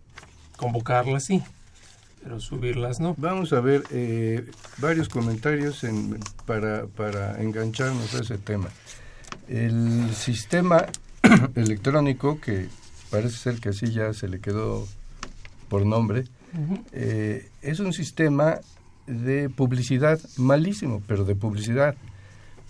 [0.58, 1.42] convocarlas sí,
[2.24, 3.16] pero subirlas no.
[3.18, 8.70] Vamos a ver eh, varios comentarios en, para, para engancharnos a ese tema.
[9.48, 10.86] El sistema
[11.56, 12.68] electrónico, que
[13.16, 14.86] parece ser que así ya se le quedó
[15.70, 16.26] por nombre,
[16.92, 18.60] eh, es un sistema
[19.08, 21.96] de publicidad malísimo, pero de publicidad.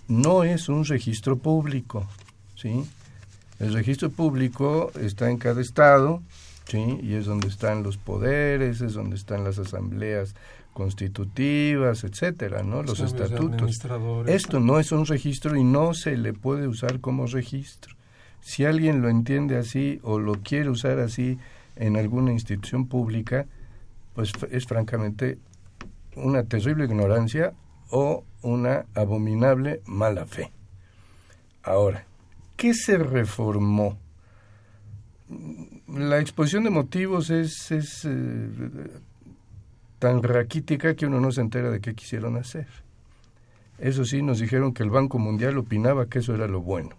[0.06, 2.06] No es un registro público,
[2.54, 2.84] ¿sí?
[3.58, 6.22] El registro público está en cada estado,
[6.68, 7.00] ¿sí?
[7.02, 10.36] Y es donde están los poderes, es donde están las asambleas
[10.72, 12.84] constitutivas, etcétera, ¿no?
[12.84, 13.80] Los estatutos.
[14.26, 17.95] Esto no es un registro y no se le puede usar como registro.
[18.46, 21.36] Si alguien lo entiende así o lo quiere usar así
[21.74, 23.44] en alguna institución pública,
[24.14, 25.40] pues es francamente
[26.14, 27.54] una terrible ignorancia
[27.90, 30.52] o una abominable mala fe.
[31.64, 32.06] Ahora,
[32.56, 33.98] ¿qué se reformó?
[35.88, 38.48] La exposición de motivos es, es eh,
[39.98, 42.68] tan raquítica que uno no se entera de qué quisieron hacer.
[43.80, 46.90] Eso sí, nos dijeron que el Banco Mundial opinaba que eso era lo bueno.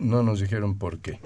[0.00, 1.20] No nos dijeron por qué.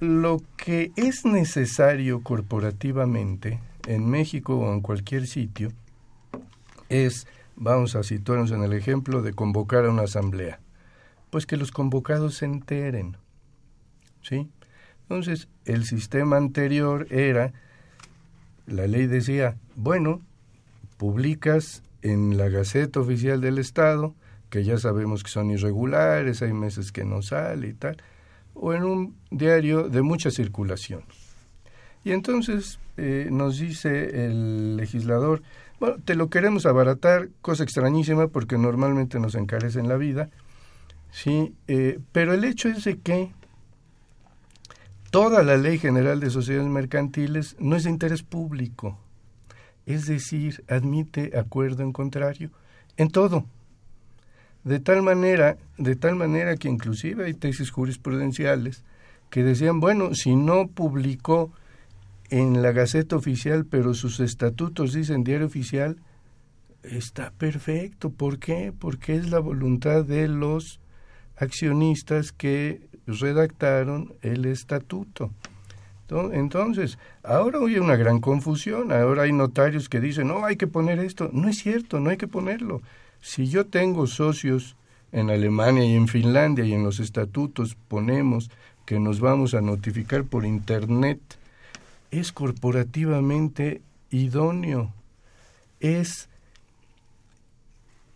[0.00, 5.72] Lo que es necesario corporativamente en México o en cualquier sitio
[6.88, 7.26] es,
[7.56, 10.60] vamos a situarnos en el ejemplo de convocar a una asamblea,
[11.30, 13.16] pues que los convocados se enteren.
[14.22, 14.50] ¿Sí?
[15.02, 17.52] Entonces, el sistema anterior era,
[18.66, 20.20] la ley decía, bueno,
[20.96, 24.14] publicas en la Gaceta Oficial del Estado,
[24.50, 27.96] que ya sabemos que son irregulares, hay meses que no sale y tal,
[28.54, 31.02] o en un diario de mucha circulación.
[32.04, 35.42] Y entonces eh, nos dice el legislador,
[35.80, 40.30] bueno, te lo queremos abaratar, cosa extrañísima porque normalmente nos encarecen la vida,
[41.10, 43.32] sí, eh, pero el hecho es de que
[45.10, 48.98] toda la ley general de sociedades mercantiles no es de interés público,
[49.84, 52.50] es decir, admite acuerdo en contrario
[52.96, 53.46] en todo.
[54.66, 58.82] De tal manera, de tal manera que inclusive hay tesis jurisprudenciales
[59.30, 61.52] que decían, bueno, si no publicó
[62.30, 65.96] en la Gaceta Oficial, pero sus estatutos dicen diario oficial,
[66.82, 68.10] está perfecto.
[68.10, 68.72] ¿Por qué?
[68.76, 70.80] Porque es la voluntad de los
[71.36, 75.30] accionistas que redactaron el estatuto.
[76.08, 80.66] Ento- Entonces, ahora hay una gran confusión, ahora hay notarios que dicen, no, hay que
[80.66, 81.30] poner esto.
[81.32, 82.82] No es cierto, no hay que ponerlo.
[83.26, 84.76] Si yo tengo socios
[85.10, 88.52] en Alemania y en Finlandia y en los estatutos ponemos
[88.84, 91.18] que nos vamos a notificar por Internet,
[92.12, 94.92] es corporativamente idóneo,
[95.80, 96.28] es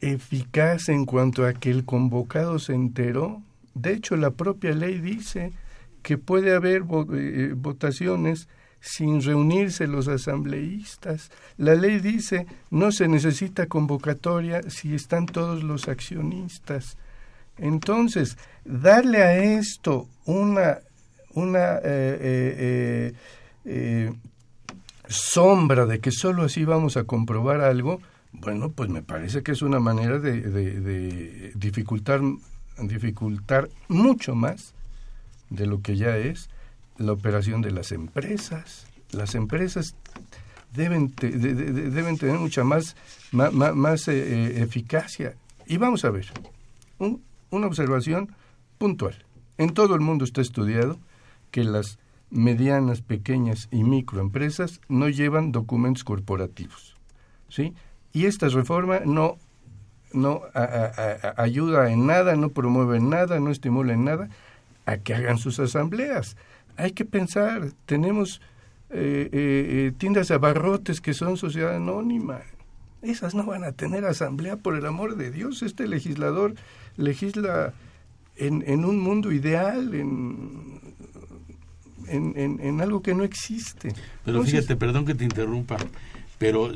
[0.00, 3.42] eficaz en cuanto a que el convocado se enteró.
[3.74, 5.50] De hecho, la propia ley dice
[6.04, 8.46] que puede haber eh, votaciones
[8.80, 11.30] sin reunirse los asambleístas.
[11.58, 16.96] La ley dice no se necesita convocatoria si están todos los accionistas.
[17.58, 20.78] Entonces, darle a esto una,
[21.34, 23.12] una eh, eh, eh,
[23.66, 24.12] eh,
[25.08, 28.00] sombra de que solo así vamos a comprobar algo,
[28.32, 32.20] bueno, pues me parece que es una manera de, de- de dificultar,
[32.80, 34.72] dificultar mucho más
[35.50, 36.48] de lo que ya es
[37.00, 38.86] la operación de las empresas.
[39.10, 39.94] Las empresas
[40.72, 42.94] deben, te- de- de- de- deben tener mucha más,
[43.32, 44.12] ma- más, eh,
[44.58, 45.34] eh, eficacia.
[45.66, 46.26] Y vamos a ver,
[46.98, 48.30] un- una observación
[48.78, 49.24] puntual.
[49.58, 50.98] En todo el mundo está estudiado
[51.50, 51.98] que las
[52.30, 56.96] medianas, pequeñas y microempresas no llevan documentos corporativos.
[57.48, 57.74] ¿sí?
[58.12, 59.36] Y esta reforma no,
[60.12, 60.42] no
[61.36, 64.28] ayuda en nada, no promueve nada, no estimula en nada
[64.86, 66.36] a que hagan sus asambleas.
[66.76, 68.40] Hay que pensar, tenemos
[68.90, 72.40] eh, eh, eh, tiendas de abarrotes que son sociedad anónima.
[73.02, 75.62] Esas no van a tener asamblea por el amor de Dios.
[75.62, 76.54] Este legislador
[76.96, 77.72] legisla
[78.36, 80.80] en, en un mundo ideal, en,
[82.08, 83.88] en, en- en algo que no existe.
[84.24, 85.76] Pero Entonces, fíjate, perdón que te interrumpa,
[86.38, 86.70] pero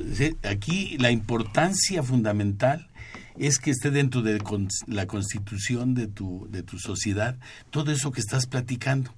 [0.48, 2.88] aquí la importancia fundamental
[3.37, 4.40] es que esté dentro de
[4.87, 7.37] la constitución de tu, de tu sociedad
[7.70, 9.11] todo eso que estás platicando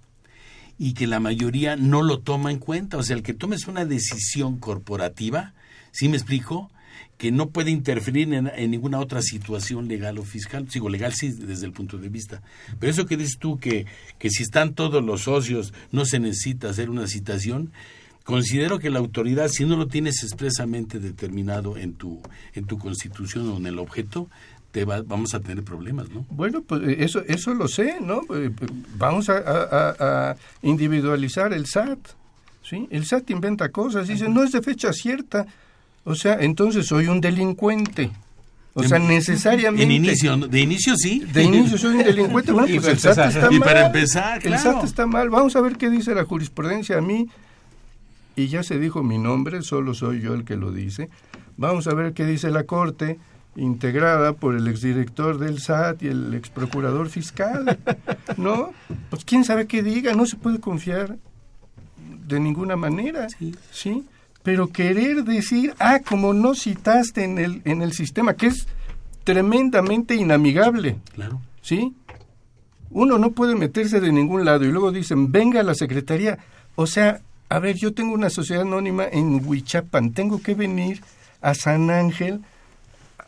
[0.78, 2.96] y que la mayoría no lo toma en cuenta.
[2.98, 5.54] O sea, el que tomes una decisión corporativa,
[5.92, 6.70] ¿sí me explico?
[7.16, 10.70] Que no puede interferir en, en ninguna otra situación legal o fiscal.
[10.70, 12.42] Sigo, legal sí, desde el punto de vista.
[12.78, 13.86] Pero eso que dices tú, que,
[14.18, 17.72] que si están todos los socios, no se necesita hacer una citación,
[18.24, 22.20] considero que la autoridad, si no lo tienes expresamente determinado en tu,
[22.52, 24.28] en tu constitución o en el objeto,
[24.76, 26.26] te va- vamos a tener problemas, ¿no?
[26.28, 28.20] Bueno, pues eh, eso, eso lo sé, ¿no?
[28.34, 28.66] Eh, eh,
[28.98, 29.96] Vamos a, a-
[30.30, 31.98] a- individualizar el SAT,
[32.62, 32.86] ¿sí?
[32.90, 35.46] El SAT inventa cosas, dice, no es de fecha cierta.
[36.04, 38.10] O sea, entonces soy un delincuente.
[38.74, 39.82] O sea, En- necesariamente...
[39.84, 41.20] En inicio, de inicio sí.
[41.32, 42.52] De inicio soy un delincuente.
[42.56, 43.68] Bueno, Y pues el para SAT empezar- está y mal.
[43.68, 44.62] para empezar, El claro.
[44.74, 45.30] SAT está mal.
[45.30, 47.26] Vamos a ver qué dice la jurisprudencia a mí.
[48.36, 51.09] Y ya se dijo mi nombre, solo soy yo el que lo dice.
[51.57, 53.18] Vamos a ver qué dice la Corte,
[53.57, 57.78] integrada por el exdirector del SAT y el exprocurador fiscal.
[58.36, 58.72] ¿No?
[59.11, 61.16] Pues quién sabe qué diga, no se puede confiar
[62.26, 63.28] de ninguna manera.
[63.70, 64.04] ¿Sí?
[64.46, 68.68] pero querer decir, ah, como no citaste en el, en el sistema, que es
[69.24, 70.98] tremendamente inamigable.
[71.16, 71.40] Claro.
[71.62, 71.96] ¿Sí?
[72.90, 76.38] Uno no puede meterse de ningún lado y luego dicen, venga a la secretaría.
[76.76, 81.02] O sea, a ver, yo tengo una sociedad anónima en Huichapan, tengo que venir
[81.40, 82.42] a San Ángel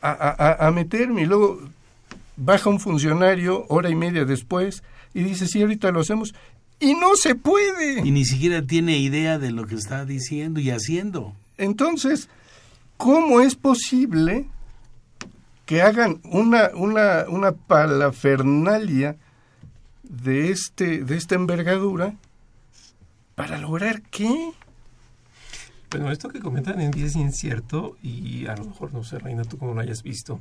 [0.00, 1.60] a, a, a meterme y luego
[2.36, 4.82] baja un funcionario hora y media después
[5.14, 6.34] y dice, sí, ahorita lo hacemos.
[6.80, 8.06] Y no se puede.
[8.06, 11.34] Y ni siquiera tiene idea de lo que está diciendo y haciendo.
[11.56, 12.28] Entonces,
[12.96, 14.46] ¿cómo es posible
[15.66, 19.16] que hagan una, una, una palafernalia
[20.04, 22.14] de, este, de esta envergadura
[23.34, 24.52] para lograr qué?
[25.90, 29.56] Bueno, esto que comentan en es incierto y a lo mejor, no sé, Reina, tú
[29.56, 30.38] como lo hayas visto.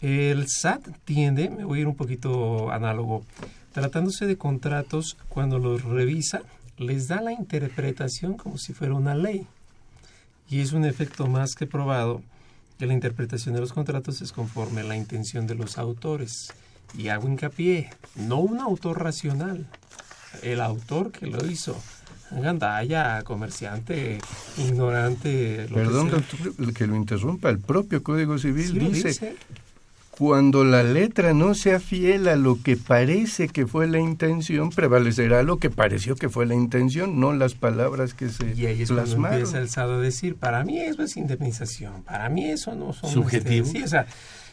[0.00, 3.22] El SAT tiende, me voy a ir un poquito análogo,
[3.72, 6.40] tratándose de contratos, cuando los revisa,
[6.78, 9.46] les da la interpretación como si fuera una ley.
[10.48, 12.22] Y es un efecto más que probado
[12.78, 16.54] que la interpretación de los contratos es conforme a la intención de los autores.
[16.96, 19.66] Y hago hincapié, no un autor racional,
[20.42, 21.76] el autor que lo hizo.
[22.30, 24.18] Gandaya, comerciante,
[24.58, 25.66] ignorante.
[25.68, 27.50] Lo Perdón, que, doctor, que lo interrumpa.
[27.50, 29.36] El propio Código Civil dice, dice,
[30.10, 35.42] cuando la letra no sea fiel a lo que parece que fue la intención, prevalecerá
[35.42, 38.90] lo que pareció que fue la intención, no las palabras que se y ahí es
[38.90, 39.38] plasmaron.
[39.38, 43.10] empieza el SAD a decir, para mí eso es indemnización, para mí eso no son...
[43.10, 43.66] Subjetivo.
[43.66, 44.06] Este, sí, o sea,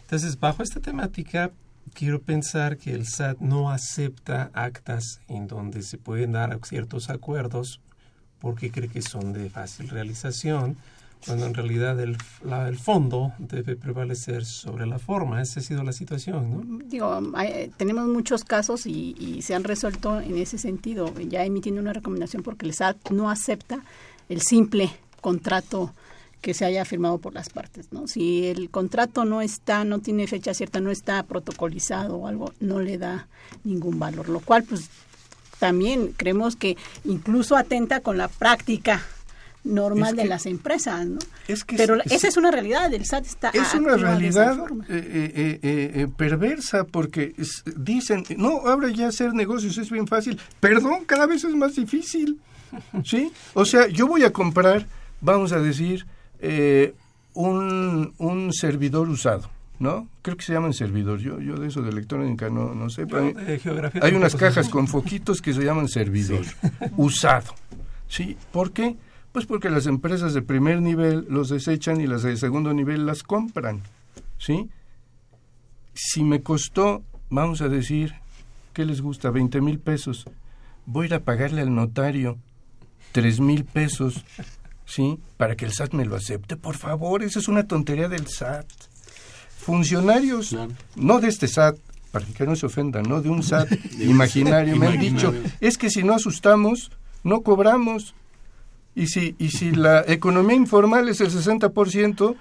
[0.07, 1.51] entonces, bajo esta temática,
[1.93, 7.81] quiero pensar que el SAT no acepta actas en donde se pueden dar ciertos acuerdos
[8.39, 10.77] porque cree que son de fácil realización,
[11.25, 15.41] cuando en realidad el, la, el fondo debe prevalecer sobre la forma.
[15.41, 16.85] Esa ha sido la situación, ¿no?
[16.85, 21.81] Digo, hay, tenemos muchos casos y, y, se han resuelto en ese sentido, ya emitiendo
[21.81, 23.83] una recomendación porque el SAT no acepta
[24.29, 25.93] el simple contrato
[26.41, 28.07] que se haya firmado por las partes, ¿no?
[28.07, 32.79] Si el contrato no está, no tiene fecha cierta, no está protocolizado o algo, no
[32.79, 33.27] le da
[33.63, 34.89] ningún valor, lo cual pues
[35.59, 39.01] también creemos que incluso atenta con la práctica
[39.63, 41.19] normal que, de las empresas, ¿no?
[41.47, 44.57] Es que Pero es, esa es una realidad, el SAT está Es una realidad
[44.89, 47.35] eh, eh, eh, perversa porque
[47.75, 50.39] dicen, no, ahora ya hacer negocios es bien fácil.
[50.59, 52.39] Perdón, cada vez es más difícil.
[53.03, 53.31] ¿Sí?
[53.53, 54.87] O sea, yo voy a comprar,
[55.21, 56.05] vamos a decir,
[57.33, 59.49] un, un servidor usado.
[59.79, 60.07] ¿no?
[60.21, 61.19] Creo que se llaman servidor.
[61.19, 63.05] Yo, yo de eso de electrónica no, no sé.
[64.01, 66.55] Hay unas cajas con foquitos que se llaman servidor, sí.
[66.97, 67.53] usado.
[68.07, 68.37] ¿Sí?
[68.51, 68.95] ¿Por qué?
[69.31, 73.23] Pues porque las empresas de primer nivel los desechan y las de segundo nivel las
[73.23, 73.81] compran.
[74.37, 74.69] ¿Sí?
[75.93, 78.15] Si me costó, vamos a decir,
[78.73, 79.29] ¿qué les gusta?
[79.29, 80.25] 20 mil pesos.
[80.85, 82.37] Voy a ir a pagarle al notario
[83.11, 84.23] 3 mil pesos,
[84.87, 85.19] ¿sí?
[85.35, 86.55] Para que el SAT me lo acepte.
[86.55, 88.65] Por favor, esa es una tontería del SAT.
[89.59, 90.71] Funcionarios, claro.
[90.95, 91.77] no de este SAT,
[92.11, 93.69] para que no se ofendan, no de un SAT
[93.99, 96.89] imaginario, me han dicho, es que si no asustamos,
[97.23, 98.15] no cobramos.
[98.95, 102.35] Y si, y si la economía informal es el 60%,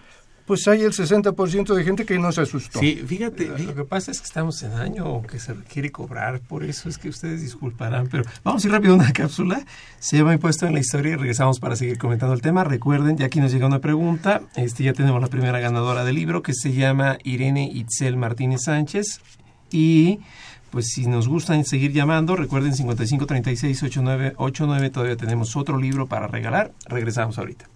[0.46, 2.78] pues hay el 60% de gente que no se asustó.
[2.78, 3.48] Sí, fíjate.
[3.58, 6.96] Lo que pasa es que estamos en año que se requiere cobrar, por eso es
[6.98, 9.64] que ustedes disculparán, pero vamos a ir rápido a una cápsula.
[9.98, 12.62] Se llama Impuesto en la Historia y regresamos para seguir comentando el tema.
[12.64, 14.42] Recuerden, ya aquí nos llega una pregunta.
[14.54, 19.20] Este Ya tenemos la primera ganadora del libro que se llama Irene Itzel Martínez Sánchez.
[19.72, 20.20] Y
[20.70, 26.70] pues si nos gustan seguir llamando, recuerden 5536-8989, todavía tenemos otro libro para regalar.
[26.86, 27.66] Regresamos ahorita.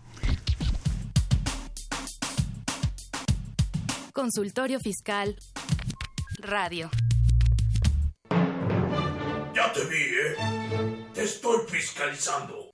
[4.13, 5.37] Consultorio Fiscal
[6.39, 6.91] Radio.
[9.55, 11.07] Ya te vi, ¿eh?
[11.15, 12.71] Te estoy fiscalizando.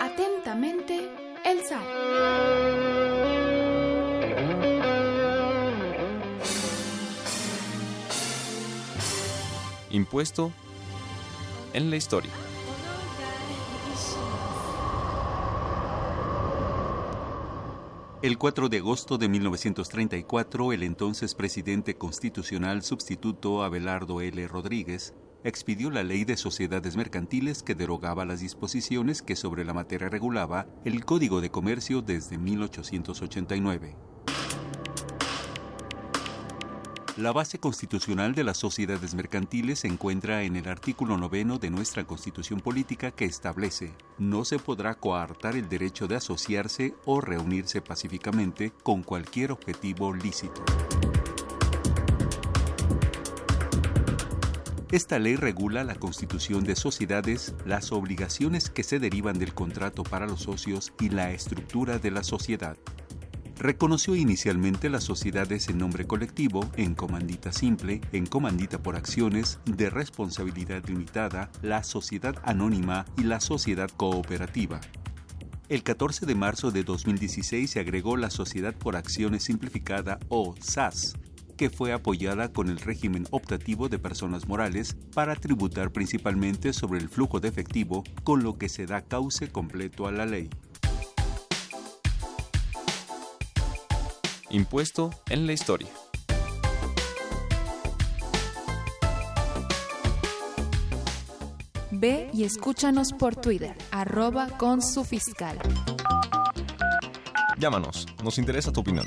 [0.00, 1.08] Atentamente,
[1.44, 1.84] el SAT.
[9.90, 10.52] Impuesto
[11.72, 12.49] en la historia.
[18.22, 24.46] El 4 de agosto de 1934, el entonces presidente constitucional sustituto Abelardo L.
[24.46, 30.10] Rodríguez expidió la Ley de Sociedades Mercantiles que derogaba las disposiciones que sobre la materia
[30.10, 33.96] regulaba el Código de Comercio desde 1889.
[37.20, 42.04] La base constitucional de las sociedades mercantiles se encuentra en el artículo noveno de nuestra
[42.04, 48.72] Constitución Política que establece no se podrá coartar el derecho de asociarse o reunirse pacíficamente
[48.82, 50.64] con cualquier objetivo lícito.
[54.90, 60.26] Esta ley regula la constitución de sociedades, las obligaciones que se derivan del contrato para
[60.26, 62.78] los socios y la estructura de la sociedad.
[63.60, 69.90] Reconoció inicialmente las sociedades en nombre colectivo, en comandita simple, en comandita por acciones, de
[69.90, 74.80] responsabilidad limitada, la sociedad anónima y la sociedad cooperativa.
[75.68, 81.12] El 14 de marzo de 2016 se agregó la Sociedad por Acciones Simplificada o SAS,
[81.58, 87.10] que fue apoyada con el régimen optativo de personas morales para tributar principalmente sobre el
[87.10, 90.48] flujo de efectivo, con lo que se da cauce completo a la ley.
[94.50, 95.88] Impuesto en la historia.
[101.92, 105.58] Ve y escúchanos por Twitter, arroba con su fiscal.
[107.58, 109.06] Llámanos, nos interesa tu opinión.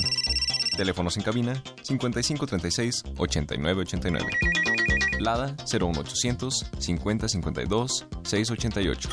[0.78, 4.26] Teléfonos en cabina 5536 8989.
[5.20, 9.10] Lada 01800 5052 688.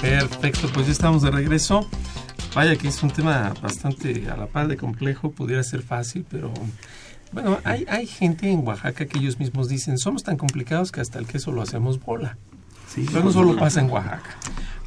[0.00, 1.88] Perfecto, pues ya estamos de regreso.
[2.54, 6.52] Vaya que es un tema bastante a la par de complejo, pudiera ser fácil, pero
[7.32, 11.20] bueno, hay, hay gente en Oaxaca que ellos mismos dicen, somos tan complicados que hasta
[11.20, 12.36] el queso lo hacemos bola.
[12.88, 14.36] Sí, Pero no solo pasa en Oaxaca,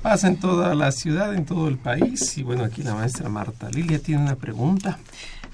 [0.02, 2.38] pasa en toda la ciudad, en todo el país.
[2.38, 5.00] Y bueno, aquí la maestra Marta Lilia tiene una pregunta.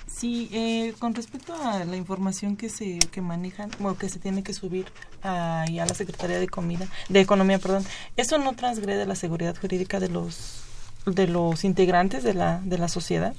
[0.07, 4.41] Sí, eh, con respecto a la información que se que manejan, bueno, que se tiene
[4.41, 4.88] que subir
[5.22, 7.86] a, y a la Secretaría de Comida, de Economía, perdón,
[8.18, 10.68] eso no transgrede la seguridad jurídica de los
[11.05, 13.33] de los integrantes de la de la sociedad.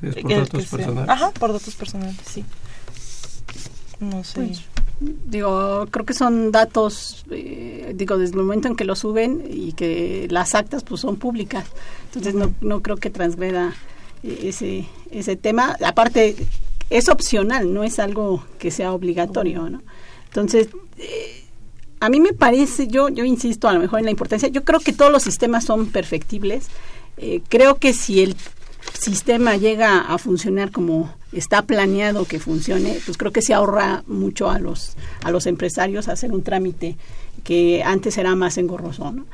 [0.00, 1.08] ¿Por Eh, datos que sea- personales?
[1.10, 2.44] Ajá, por datos personales, sí.
[4.00, 4.34] No sé.
[4.40, 4.62] Pues,
[5.26, 9.72] digo, creo que son datos, eh, digo, desde el momento en que lo suben y
[9.72, 11.66] que las actas pues son públicas.
[12.06, 13.74] Entonces no, no creo que transgreda
[14.22, 15.76] eh, ese, ese tema.
[15.84, 16.36] Aparte,
[16.90, 19.82] es opcional, no es algo que sea obligatorio, ¿no?
[20.26, 21.44] Entonces, eh,
[22.00, 24.80] a mí me parece, yo, yo insisto a lo mejor en la importancia, yo creo
[24.80, 26.66] que todos los sistemas son perfectibles.
[27.16, 28.36] Eh, creo que si el
[28.98, 34.50] sistema llega a funcionar como está planeado que funcione, pues creo que se ahorra mucho
[34.50, 36.96] a los a los empresarios hacer un trámite
[37.44, 39.26] que antes era más engorroso, ¿no?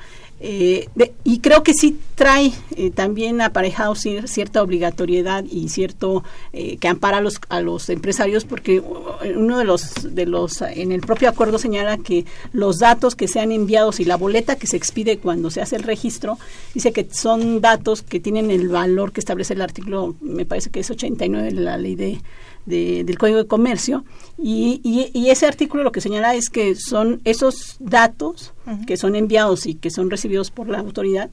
[0.44, 6.24] Eh, de- y creo que sí trae eh, también aparejado cier- cierta obligatoriedad y cierto
[6.52, 8.94] eh, que ampara a los a los empresarios porque uh,
[9.36, 13.52] uno de los de los en el propio acuerdo señala que los datos que sean
[13.52, 16.38] enviados y la boleta que se expide cuando se hace el registro
[16.74, 20.80] dice que son datos que tienen el valor que establece el artículo me parece que
[20.80, 22.20] es 89 de la ley de
[22.66, 24.04] de- del Código de Comercio
[24.38, 28.52] y, y- y ese artículo lo que señala es que son esos datos
[28.86, 31.30] que son enviados y que son recibidos por la autoridad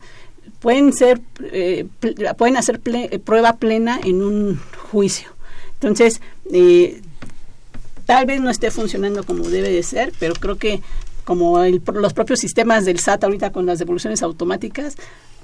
[0.59, 1.21] pueden ser
[1.51, 4.59] eh, pl- pueden hacer ple- eh, prueba plena en un
[4.91, 5.29] juicio.
[5.75, 6.21] Entonces
[6.51, 7.01] eh,
[8.05, 10.81] tal vez no esté funcionando como debe de ser pero creo que
[11.23, 14.95] como el- los propios sistemas del SAT ahorita con las devoluciones automáticas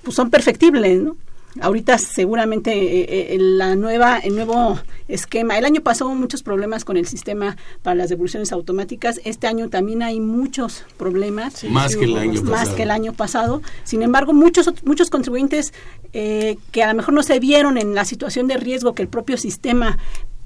[0.03, 1.15] pues son perfectibles no
[1.61, 5.57] ahorita seguramente eh, eh, la nueva el nuevo esquema.
[5.57, 9.21] El año pasado hubo muchos problemas con el sistema para las devoluciones automáticas.
[9.23, 11.63] Este año también hay muchos problemas.
[11.65, 12.75] Más que el año más pasado.
[12.75, 13.61] que el año pasado.
[13.83, 15.73] Sin embargo muchos muchos contribuyentes
[16.13, 19.07] eh, que a lo mejor no se vieron en la situación de riesgo que el
[19.07, 19.97] propio sistema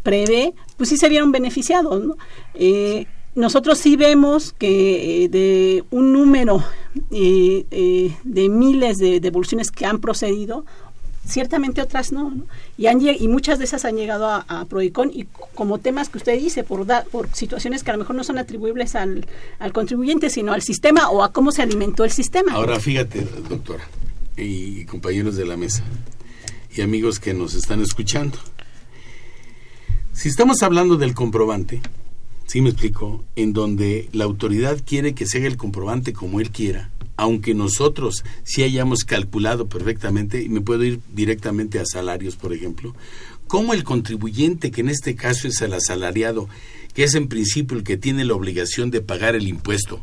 [0.03, 2.16] prevé pues sí se vieron beneficiados ¿no?
[2.53, 3.05] Eh,
[3.36, 6.64] nosotros sí vemos que eh, de un número
[7.12, 10.66] eh, eh, de miles de devoluciones que han procedido,
[11.30, 12.34] ciertamente otras no.
[12.78, 15.26] Y, han, y muchas de esas han llegado a, a Prodicon y
[15.56, 18.38] como temas que usted dice, por, da- por situaciones que a lo mejor no son
[18.38, 19.26] atribuibles al,
[19.60, 22.54] al contribuyente, sino al sistema o a cómo se alimentó el sistema.
[22.54, 23.84] Ahora fíjate, doctora,
[24.38, 25.84] y compañeros de la mesa,
[26.76, 28.38] y amigos que nos están escuchando.
[30.14, 31.82] Si estamos hablando del comprobante,
[32.46, 36.90] sí me explico, en donde la autoridad quiere que se el comprobante como él quiera,
[37.20, 42.96] aunque nosotros sí hayamos calculado perfectamente, y me puedo ir directamente a salarios, por ejemplo,
[43.48, 46.48] cómo el contribuyente, que en este caso es el asalariado,
[46.94, 50.02] que es en principio el que tiene la obligación de pagar el impuesto,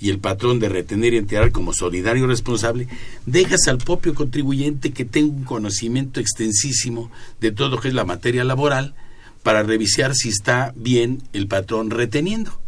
[0.00, 2.86] y el patrón de retener y enterar como solidario responsable,
[3.26, 7.10] dejas al propio contribuyente que tenga un conocimiento extensísimo
[7.40, 8.94] de todo lo que es la materia laboral
[9.42, 12.61] para revisar si está bien el patrón reteniendo.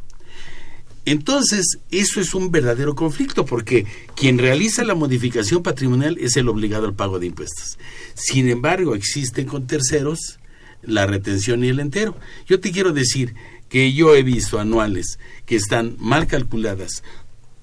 [1.04, 6.86] Entonces, eso es un verdadero conflicto porque quien realiza la modificación patrimonial es el obligado
[6.86, 7.78] al pago de impuestos.
[8.14, 10.38] Sin embargo, existen con terceros
[10.82, 12.16] la retención y el entero.
[12.46, 13.34] Yo te quiero decir
[13.68, 17.02] que yo he visto anuales que están mal calculadas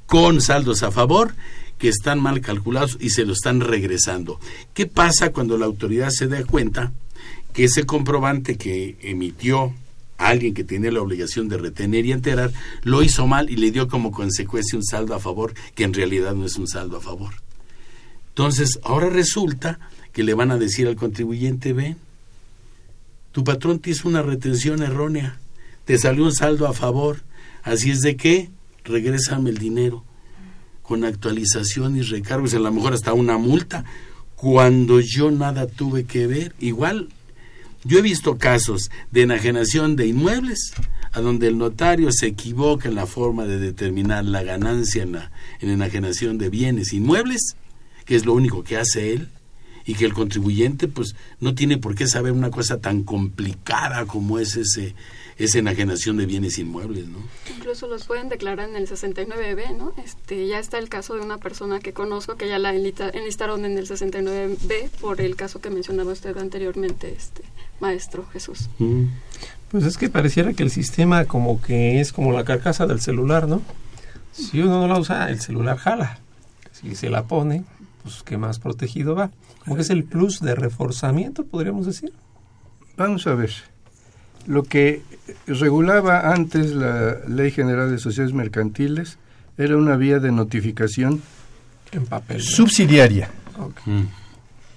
[0.05, 1.33] con saldos a favor
[1.81, 4.39] que están mal calculados y se lo están regresando.
[4.75, 6.93] ¿Qué pasa cuando la autoridad se da cuenta
[7.53, 9.73] que ese comprobante que emitió
[10.27, 12.51] alguien que tenía la obligación de retener y enterar,
[12.83, 16.33] lo hizo mal y le dio como consecuencia un saldo a favor que en realidad
[16.33, 17.33] no es un saldo a favor.
[18.29, 19.79] Entonces, ahora resulta
[20.13, 21.97] que le van a decir al contribuyente, ven,
[23.31, 25.39] tu patrón te hizo una retención errónea,
[25.85, 27.21] te salió un saldo a favor,
[27.63, 28.49] así es de que
[28.83, 30.03] regrésame el dinero
[30.81, 33.85] con actualización y recargos, a lo mejor hasta una multa,
[34.35, 36.53] cuando yo nada tuve que ver.
[36.59, 37.09] Igual,
[37.83, 40.73] yo he visto casos de enajenación de inmuebles,
[41.11, 45.31] a donde el notario se equivoca en la forma de determinar la ganancia en la
[45.59, 47.55] en enajenación de bienes inmuebles,
[48.05, 49.29] que es lo único que hace él,
[49.85, 54.39] y que el contribuyente pues no tiene por qué saber una cosa tan complicada como
[54.39, 54.95] es ese
[55.43, 57.19] esa enajenación de bienes inmuebles, ¿no?
[57.55, 59.93] Incluso los pueden declarar en el 69B, ¿no?
[60.03, 63.77] Este, ya está el caso de una persona que conozco que ya la enlistaron en
[63.77, 67.43] el 69B por el caso que mencionaba usted anteriormente, este
[67.79, 68.69] maestro Jesús.
[68.79, 69.05] Mm.
[69.71, 73.47] Pues es que pareciera que el sistema como que es como la carcasa del celular,
[73.47, 73.61] ¿no?
[74.31, 76.19] Si uno no la usa, el celular jala.
[76.71, 77.63] Si se la pone,
[78.03, 79.31] pues qué más protegido va.
[79.63, 82.13] Como que es el plus de reforzamiento, podríamos decir.
[82.97, 83.51] Vamos a ver.
[84.47, 85.01] Lo que
[85.47, 89.17] regulaba antes la Ley General de Sociedades Mercantiles
[89.57, 91.21] era una vía de notificación
[91.91, 93.29] en papel subsidiaria.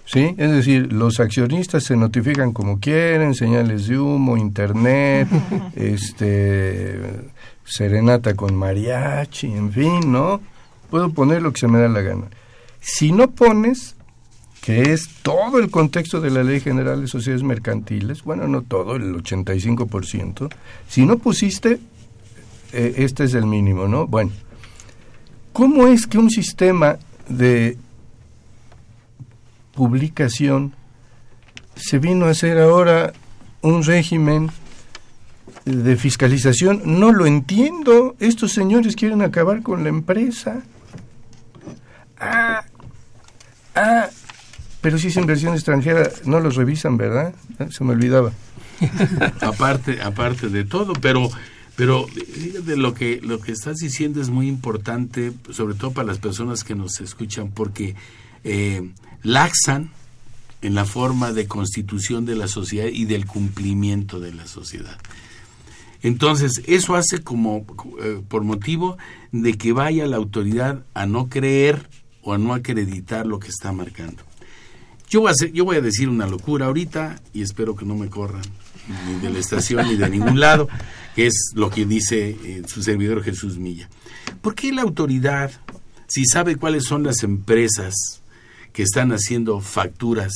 [0.06, 0.34] ¿Sí?
[0.36, 5.28] Es decir, los accionistas se notifican como quieren, señales de humo, internet,
[5.74, 7.00] este
[7.64, 10.40] serenata con mariachi, en fin, ¿no?
[10.90, 12.26] Puedo poner lo que se me da la gana.
[12.80, 13.93] Si no pones,
[14.64, 18.96] que es todo el contexto de la Ley General de Sociedades Mercantiles, bueno, no todo,
[18.96, 20.48] el 85%,
[20.88, 21.80] si no pusiste,
[22.72, 24.06] eh, este es el mínimo, ¿no?
[24.06, 24.30] Bueno,
[25.52, 26.96] ¿cómo es que un sistema
[27.28, 27.76] de
[29.74, 30.72] publicación
[31.76, 33.12] se vino a hacer ahora
[33.60, 34.50] un régimen
[35.66, 36.80] de fiscalización?
[36.86, 38.16] No lo entiendo.
[38.18, 40.62] Estos señores quieren acabar con la empresa.
[42.18, 42.64] Ah,
[43.74, 44.08] ah,
[44.84, 47.34] pero si es inversión extranjera, no los revisan, ¿verdad?
[47.70, 48.32] Se me olvidaba.
[49.40, 51.30] aparte, aparte de todo, pero
[51.74, 52.06] pero
[52.66, 56.64] de lo que lo que estás diciendo es muy importante, sobre todo para las personas
[56.64, 57.94] que nos escuchan, porque
[58.44, 58.90] eh,
[59.22, 59.90] laxan
[60.60, 64.98] en la forma de constitución de la sociedad y del cumplimiento de la sociedad.
[66.02, 67.64] Entonces, eso hace como
[68.02, 68.98] eh, por motivo
[69.32, 71.88] de que vaya la autoridad a no creer
[72.20, 74.22] o a no acreditar lo que está marcando.
[75.08, 78.08] Yo voy a, yo voy a decir una locura ahorita y espero que no me
[78.08, 78.42] corran
[79.06, 80.68] ni de la estación ni de ningún lado,
[81.14, 83.88] que es lo que dice eh, su servidor Jesús Milla.
[84.42, 85.50] ¿Por qué la autoridad,
[86.06, 87.94] si sabe cuáles son las empresas
[88.72, 90.32] que están haciendo facturas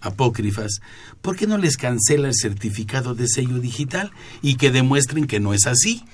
[0.00, 0.80] apócrifas,
[1.20, 5.52] ¿por qué no les cancela el certificado de sello digital y que demuestren que no
[5.52, 6.04] es así?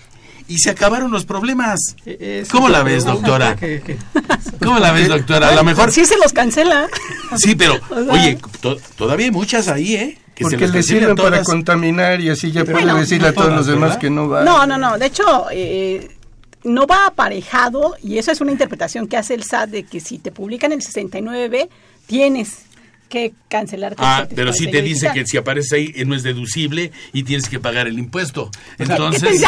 [0.49, 1.97] Y se acabaron los problemas.
[2.51, 3.57] ¿Cómo la ves, doctora?
[4.63, 5.49] ¿Cómo la ves, doctora?
[5.49, 5.91] A lo mejor...
[5.91, 6.89] Sí se los cancela.
[7.37, 7.81] Sí, pero,
[8.11, 8.39] oye,
[8.97, 10.19] todavía hay muchas ahí, ¿eh?
[10.35, 13.97] Que Porque le sirven para contaminar y así ya puede decirle a todos los demás
[13.97, 14.45] que no va.
[14.45, 14.99] No, no, no.
[14.99, 16.11] De hecho, eh,
[16.63, 20.19] no va aparejado y eso es una interpretación que hace el SAT de que si
[20.19, 21.69] te publican el 69B,
[22.07, 22.66] tienes
[23.09, 27.23] que cancelar Ah, pero sí te dice que si aparece ahí no es deducible y
[27.23, 28.51] tienes que pagar el impuesto.
[28.79, 29.43] Entonces,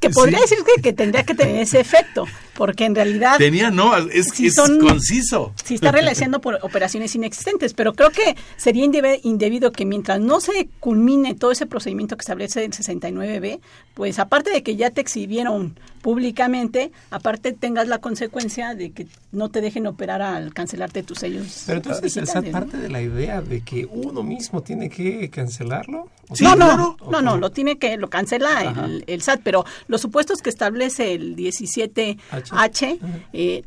[0.00, 4.38] que, podría decir que, tendría que tener ese efecto, porque en realidad tenía no, es,
[4.38, 5.52] es conciso.
[5.64, 8.84] Si está realizando por operaciones inexistentes, pero creo que sería
[9.22, 13.60] indebido que mientras no se culmine todo ese procedimiento que establece el 69B,
[13.94, 19.48] pues aparte de que ya te exhibieron públicamente, aparte tengas la consecuencia de que no
[19.48, 21.64] te dejen operar al cancelarte tus sellos.
[21.66, 26.08] Pero entonces esa parte de la idea de que uno mismo tiene que cancelarlo.
[26.40, 30.50] no, no, no, no, lo tiene que, lo cancela el, SAT, pero los supuestos que
[30.50, 32.98] establece el 17H,
[33.32, 33.62] eh,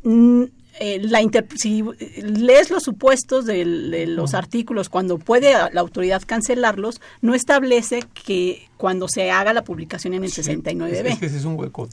[0.80, 1.20] eh, la
[1.56, 1.82] si
[2.22, 3.64] lees los supuestos de,
[4.06, 10.14] los artículos cuando puede la autoridad cancelarlos, no establece que cuando se haga la publicación
[10.14, 11.06] en el 69B.
[11.06, 11.88] Es que ese es un hueco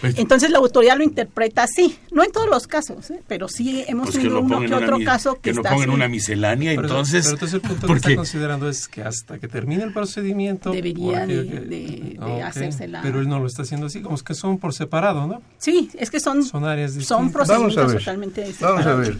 [0.00, 3.22] pues Entonces la autoridad lo interpreta así, no en todos los casos, ¿eh?
[3.26, 6.72] pero sí hemos pues tenido uno que otro caso que, que no pongan una miscelánea,
[6.72, 7.24] entonces...
[7.24, 10.70] Pero entonces el punto que está considerando es que hasta que termine el procedimiento...
[10.70, 13.02] Debería de, hacerse la...
[13.02, 15.42] Pero él no lo está haciendo así, como es que son por separado, ¿no?
[15.58, 18.84] Sí, es que son, son áreas Son procedimientos totalmente separados.
[18.84, 19.18] Vamos a ver,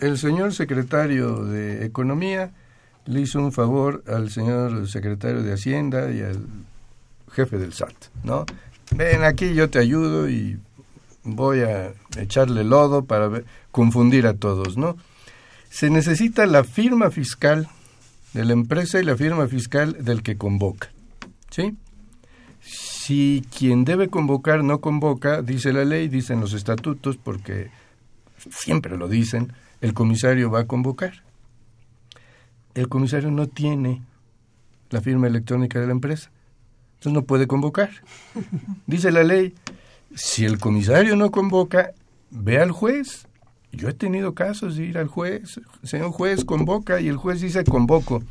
[0.00, 2.50] el señor secretario de Economía
[3.08, 6.46] le hizo un favor al señor secretario de Hacienda y al
[7.32, 8.44] jefe del SAT, ¿no?
[8.94, 10.58] Ven aquí, yo te ayudo y
[11.24, 14.96] voy a echarle lodo para confundir a todos, ¿no?
[15.70, 17.68] Se necesita la firma fiscal
[18.34, 20.90] de la empresa y la firma fiscal del que convoca,
[21.50, 21.76] ¿sí?
[22.60, 27.70] Si quien debe convocar no convoca, dice la ley, dicen los estatutos, porque
[28.50, 31.22] siempre lo dicen, el comisario va a convocar.
[32.74, 34.02] El comisario no tiene
[34.90, 36.30] la firma electrónica de la empresa,
[36.94, 37.90] entonces no puede convocar.
[38.86, 39.54] Dice la ley,
[40.14, 41.92] si el comisario no convoca,
[42.30, 43.26] ve al juez.
[43.72, 47.64] Yo he tenido casos de ir al juez, señor juez, convoca, y el juez dice
[47.64, 48.22] convoco.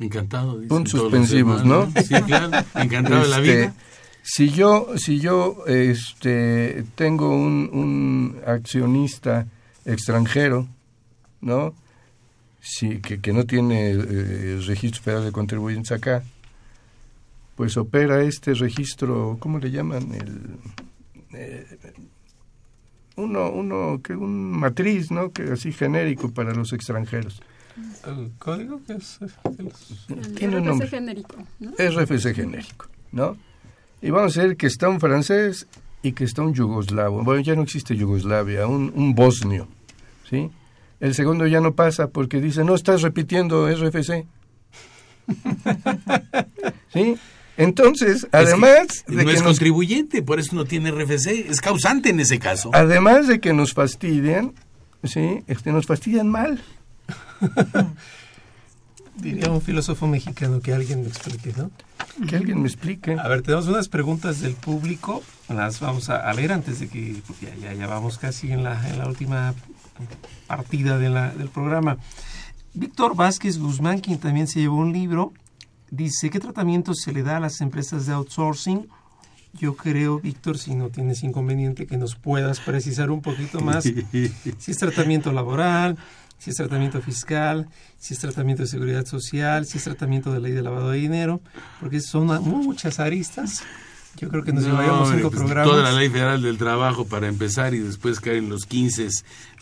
[0.00, 0.60] Encantado.
[0.66, 1.90] Puntos suspensivos, ¿no?
[2.02, 2.50] Sí, claro.
[2.74, 3.74] Encantado de la Este, vida.
[4.22, 9.46] Si yo, si yo este, tengo un, un accionista
[9.84, 10.68] extranjero,
[11.40, 11.74] ¿no?
[12.64, 16.22] Sí, que, que no tiene eh, registro federal de contribuyentes acá,
[17.56, 20.14] pues opera este registro, ¿cómo le llaman?
[20.14, 20.58] El,
[21.34, 21.66] eh,
[23.16, 25.32] uno, uno, que un matriz, ¿no?
[25.32, 27.42] Que así genérico para los extranjeros.
[28.06, 29.18] ¿El código que es?
[29.58, 31.72] El Tiene un RFC genérico, ¿no?
[31.72, 33.36] RFC genérico, ¿no?
[34.00, 35.66] Y vamos a ver que está un francés
[36.00, 37.24] y que está un yugoslavo.
[37.24, 39.66] Bueno, ya no existe Yugoslavia, un, un bosnio,
[40.30, 40.48] ¿sí?
[41.02, 44.24] El segundo ya no pasa porque dice, no estás repitiendo RFC.
[46.92, 47.16] ¿Sí?
[47.56, 51.60] Entonces, además que de no que es nos, contribuyente, por eso no tiene RFC, es
[51.60, 52.70] causante en ese caso.
[52.72, 54.54] además de que nos fastidian,
[55.02, 55.42] ¿sí?
[55.48, 56.62] Este, nos fastidian mal.
[59.16, 61.72] Diría un filósofo mexicano que alguien me explique, ¿no?
[62.28, 63.16] Que alguien me explique.
[63.18, 67.16] A ver, tenemos unas preguntas del público, las vamos a, a leer antes de que
[67.26, 69.52] porque ya, ya, ya vamos casi en la, en la última
[70.46, 71.98] partida de la- del programa.
[72.74, 75.32] Víctor Vázquez Guzmán, quien también se llevó un libro,
[75.90, 78.88] dice, ¿qué tratamiento se le da a las empresas de outsourcing?
[79.52, 83.84] Yo creo, Víctor, si no tienes inconveniente, que nos puedas precisar un poquito más
[84.58, 85.98] si es tratamiento laboral,
[86.38, 90.52] si es tratamiento fiscal, si es tratamiento de seguridad social, si es tratamiento de ley
[90.52, 91.40] de lavado de dinero,
[91.78, 93.62] porque son muchas aristas.
[94.18, 95.70] Yo creo que nos No, llevaríamos cinco pues, programas.
[95.70, 99.08] Toda la ley federal del trabajo para empezar y después caer en los 15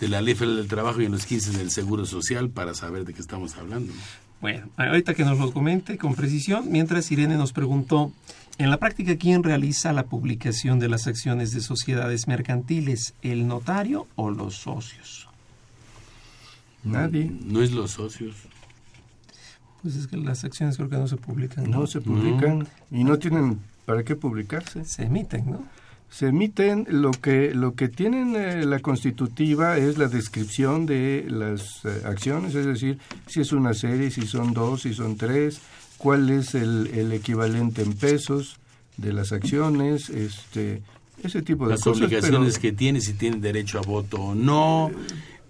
[0.00, 3.04] de la ley federal del trabajo y en los 15 del seguro social para saber
[3.04, 3.92] de qué estamos hablando.
[3.92, 4.00] ¿no?
[4.40, 8.12] Bueno, ahorita que nos lo comente con precisión, mientras Irene nos preguntó,
[8.58, 14.06] en la práctica, ¿quién realiza la publicación de las acciones de sociedades mercantiles, el notario
[14.16, 15.28] o los socios?
[16.82, 17.30] Nadie.
[17.44, 18.34] No es los socios.
[19.82, 21.70] Pues es que las acciones creo que no se publican.
[21.70, 23.60] No se publican y no tienen
[23.90, 24.84] para qué publicarse.
[24.84, 25.64] Se emiten, ¿no?
[26.08, 31.84] Se emiten, lo que, lo que tienen eh, la constitutiva es la descripción de las
[31.84, 35.60] eh, acciones, es decir, si es una serie, si son dos, si son tres,
[35.98, 38.58] cuál es el, el equivalente en pesos
[38.96, 40.82] de las acciones, este,
[41.24, 42.02] ese tipo de Las cosas.
[42.06, 44.90] obligaciones pero- que tiene, si tienen derecho a voto o no.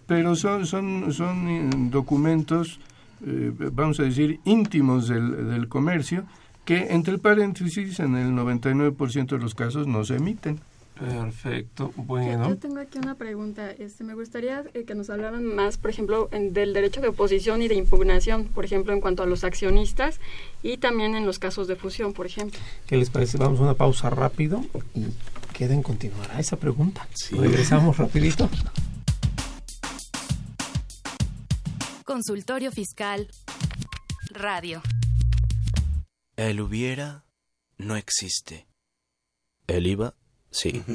[0.06, 2.80] pero son son son eh, documentos
[3.26, 6.24] eh, vamos a decir íntimos del, del comercio
[6.70, 10.60] que entre paréntesis en el 99% de los casos no se emiten
[10.98, 12.46] Perfecto, Yo, bueno.
[12.50, 13.70] yo tengo aquí una pregunta.
[13.70, 17.62] Este, me gustaría eh, que nos hablaran más, por ejemplo, en- del derecho de oposición
[17.62, 20.20] y de impugnación, por ejemplo, en cuanto a los accionistas
[20.62, 22.60] y también en los casos de fusión, por ejemplo.
[22.86, 23.38] ¿Qué les parece?
[23.38, 24.62] Vamos a una pausa rápido
[24.94, 25.06] y
[25.54, 27.08] queden continuará esa pregunta.
[27.32, 28.50] Regresamos rapidito.
[32.04, 33.26] Consultorio Fiscal
[34.32, 34.82] Radio.
[36.40, 37.26] El hubiera
[37.76, 38.66] no existe.
[39.66, 40.14] El IVA
[40.50, 40.82] sí.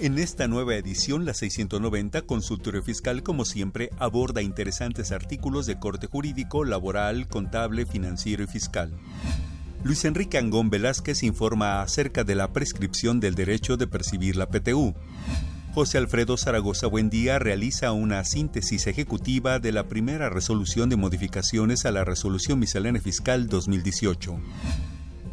[0.00, 6.06] En esta nueva edición, la 690, Consultorio Fiscal, como siempre, aborda interesantes artículos de corte
[6.06, 8.90] jurídico, laboral, contable, financiero y fiscal.
[9.82, 14.94] Luis Enrique Angón Velázquez informa acerca de la prescripción del derecho de percibir la PTU.
[15.74, 21.90] José Alfredo Zaragoza Buendía realiza una síntesis ejecutiva de la primera resolución de modificaciones a
[21.90, 24.38] la Resolución Miscelánea Fiscal 2018.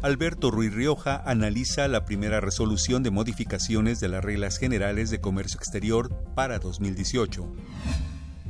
[0.02, 5.58] Alberto Ruiz Rioja analiza la primera resolución de modificaciones de las reglas generales de comercio
[5.58, 7.46] exterior para 2018.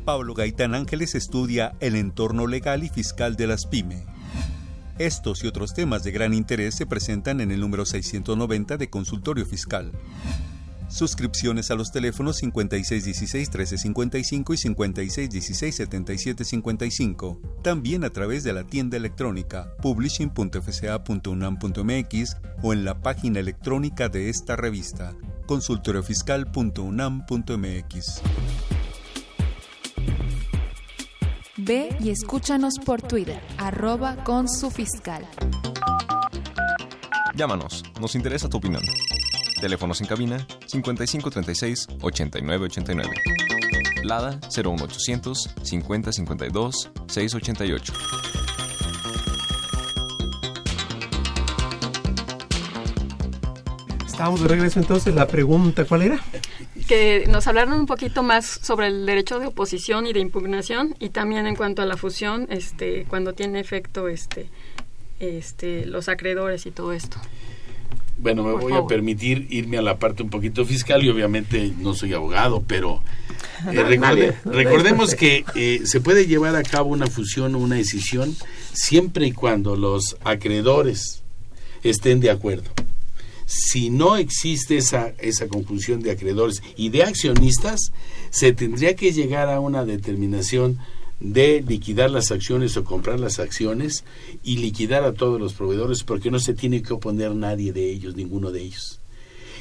[0.06, 4.06] Pablo Gaitán Ángeles estudia el entorno legal y fiscal de las pyme.
[4.96, 9.44] Estos y otros temas de gran interés se presentan en el número 690 de Consultorio
[9.44, 9.92] Fiscal.
[10.92, 17.40] Suscripciones a los teléfonos 5616-1355 y 5616-7755.
[17.62, 24.54] También a través de la tienda electrónica publishing.fca.unam.mx o en la página electrónica de esta
[24.54, 25.14] revista
[25.46, 28.22] consultoriofiscal.unam.mx.
[31.56, 35.26] Ve y escúchanos por Twitter, arroba con su fiscal.
[37.34, 38.82] Llámanos, nos interesa tu opinión.
[39.62, 43.14] Teléfonos en cabina 5536 8989.
[44.02, 47.92] Lada 01800 5052 688.
[54.04, 55.14] Estábamos de regreso entonces.
[55.14, 56.20] La pregunta, ¿cuál era?
[56.88, 61.10] que nos hablaron un poquito más sobre el derecho de oposición y de impugnación y
[61.10, 64.48] también en cuanto a la fusión, este, cuando tiene efecto este,
[65.20, 67.18] este, los acreedores y todo esto.
[68.22, 68.84] Bueno, me Por voy favor.
[68.84, 73.02] a permitir irme a la parte un poquito fiscal y obviamente no soy abogado, pero
[73.70, 78.34] eh, recorde- recordemos que eh, se puede llevar a cabo una fusión o una decisión
[78.72, 81.22] siempre y cuando los acreedores
[81.82, 82.70] estén de acuerdo.
[83.44, 87.80] Si no existe esa, esa conjunción de acreedores y de accionistas,
[88.30, 90.78] se tendría que llegar a una determinación
[91.22, 94.04] de liquidar las acciones o comprar las acciones
[94.42, 98.16] y liquidar a todos los proveedores porque no se tiene que oponer nadie de ellos,
[98.16, 98.98] ninguno de ellos.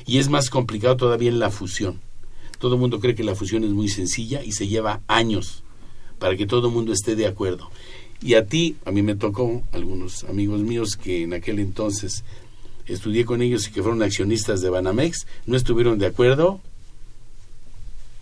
[0.08, 2.02] Y es más complicado todavía en la fusión.
[2.58, 5.64] Todo el mundo cree que la fusión es muy sencilla y se lleva años
[6.18, 7.70] para que todo el mundo esté de acuerdo.
[8.24, 12.24] Y a ti, a mí me tocó, algunos amigos míos que en aquel entonces
[12.88, 16.60] estudié con ellos y que fueron accionistas de Banamex, no estuvieron de acuerdo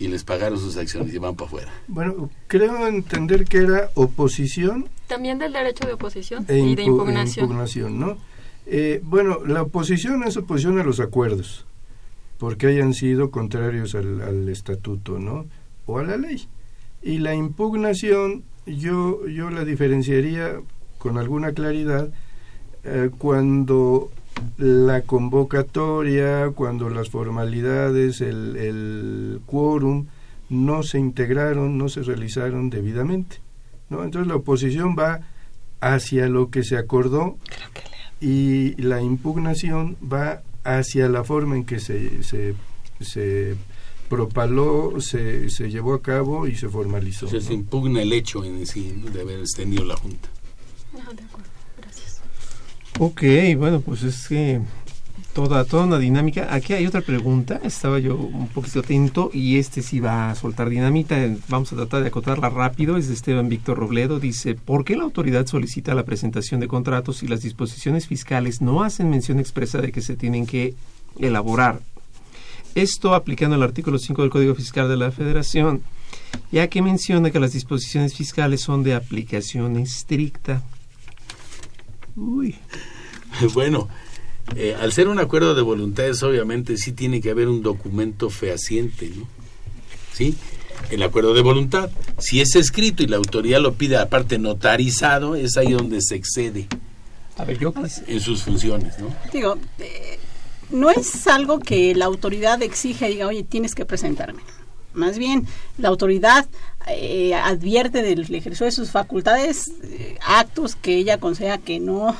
[0.00, 1.72] y les pagaron sus acciones y van para afuera.
[1.86, 6.86] Bueno, creo entender que era oposición También del derecho de oposición e y de impu-
[6.86, 7.44] impugnación.
[7.44, 8.16] impugnación, ¿no?
[8.66, 11.66] Eh, bueno, la oposición es oposición a los acuerdos,
[12.38, 15.44] porque hayan sido contrarios al, al estatuto, ¿no?
[15.86, 16.48] O a la ley.
[17.02, 20.60] Y la impugnación, yo, yo la diferenciaría
[20.98, 22.10] con alguna claridad
[22.84, 24.10] eh, cuando
[24.58, 30.06] la convocatoria, cuando las formalidades, el, el quórum
[30.48, 33.40] no se integraron, no se realizaron debidamente.
[33.88, 34.04] ¿no?
[34.04, 35.20] Entonces la oposición va
[35.80, 37.38] hacia lo que se acordó
[38.20, 42.54] y la impugnación va hacia la forma en que se, se,
[43.00, 43.56] se
[44.08, 47.26] propaló, se, se llevó a cabo y se formalizó.
[47.26, 47.54] O sea, se ¿no?
[47.54, 49.10] impugna el hecho en sí ¿no?
[49.10, 50.28] de haber extendido la Junta.
[50.94, 51.49] Ah, de acuerdo.
[53.02, 53.22] Ok,
[53.56, 54.60] bueno, pues es que
[55.32, 56.52] toda, toda una dinámica.
[56.54, 60.68] Aquí hay otra pregunta, estaba yo un poquito atento y este sí va a soltar
[60.68, 61.16] dinamita.
[61.48, 62.98] Vamos a tratar de acotarla rápido.
[62.98, 64.20] Es de Esteban Víctor Robledo.
[64.20, 68.82] Dice, ¿por qué la autoridad solicita la presentación de contratos si las disposiciones fiscales no
[68.82, 70.74] hacen mención expresa de que se tienen que
[71.18, 71.80] elaborar?
[72.74, 75.80] Esto aplicando el artículo 5 del Código Fiscal de la Federación,
[76.52, 80.62] ya que menciona que las disposiciones fiscales son de aplicación estricta.
[82.16, 82.56] Uy.
[83.54, 83.88] Bueno,
[84.56, 89.10] eh, al ser un acuerdo de voluntades, obviamente sí tiene que haber un documento fehaciente,
[89.14, 89.28] ¿no?
[90.12, 90.34] ¿Sí?
[90.90, 91.90] El acuerdo de voluntad.
[92.18, 96.66] Si es escrito y la autoridad lo pide aparte notarizado, es ahí donde se excede
[97.36, 97.72] A ver, yo
[98.06, 99.14] en sus funciones, ¿no?
[99.32, 100.18] Digo, eh,
[100.70, 104.42] no es algo que la autoridad exige y diga, oye, tienes que presentarme.
[104.92, 105.46] Más bien,
[105.78, 106.48] la autoridad
[106.88, 112.16] eh, advierte del ejercicio de sus facultades eh, actos que ella considera que no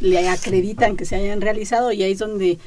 [0.00, 2.58] le acreditan que se hayan realizado y ahí es donde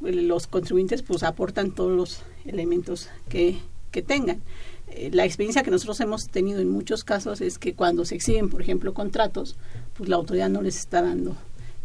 [0.00, 3.58] los contribuyentes pues aportan todos los elementos que,
[3.90, 4.42] que tengan.
[4.88, 8.48] Eh, la experiencia que nosotros hemos tenido en muchos casos es que cuando se exhiben,
[8.48, 9.56] por ejemplo, contratos,
[9.94, 11.36] pues la autoridad no les está dando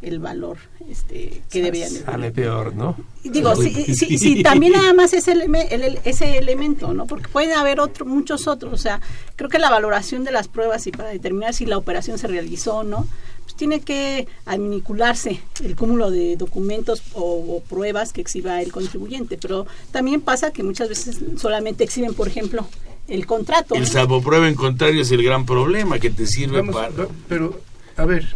[0.02, 0.58] el valor
[0.90, 2.96] este, que deberían de Sale peor, ¿no?
[3.24, 7.06] Digo, sí, sí, sí, también nada más ese, eleme- el- el- ese elemento, ¿no?
[7.08, 8.74] Porque pueden haber otro, muchos otros.
[8.74, 9.00] O sea,
[9.36, 12.78] creo que la valoración de las pruebas y para determinar si la operación se realizó
[12.78, 13.08] o no,
[13.44, 17.22] pues tiene que adminicularse el cúmulo de documentos o,
[17.58, 19.38] o pruebas que exhiba el contribuyente.
[19.38, 22.68] Pero también pasa que muchas veces solamente exhiben, por ejemplo,
[23.08, 23.76] el contrato.
[23.76, 23.88] El ¿no?
[23.88, 27.08] salvo prueba en contrario es el gran problema que te sirve Vamos, para...
[27.28, 27.60] pero,
[27.98, 28.36] a ver,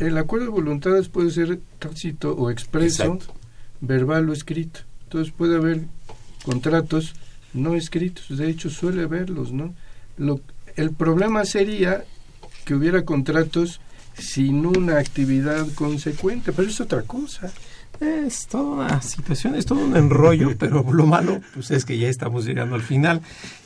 [0.00, 3.34] el acuerdo de voluntades puede ser tácito o expreso, Exacto.
[3.80, 4.80] verbal o escrito.
[5.04, 5.82] Entonces puede haber
[6.44, 7.14] contratos
[7.52, 9.74] no escritos, de hecho suele haberlos, ¿no?
[10.16, 10.40] Lo,
[10.76, 12.04] el problema sería
[12.64, 13.80] que hubiera contratos
[14.18, 17.52] sin una actividad consecuente, pero es otra cosa.
[18.00, 22.08] Es toda una situación, es todo un enrollo, pero lo malo pues es que ya
[22.08, 23.22] estamos llegando al final.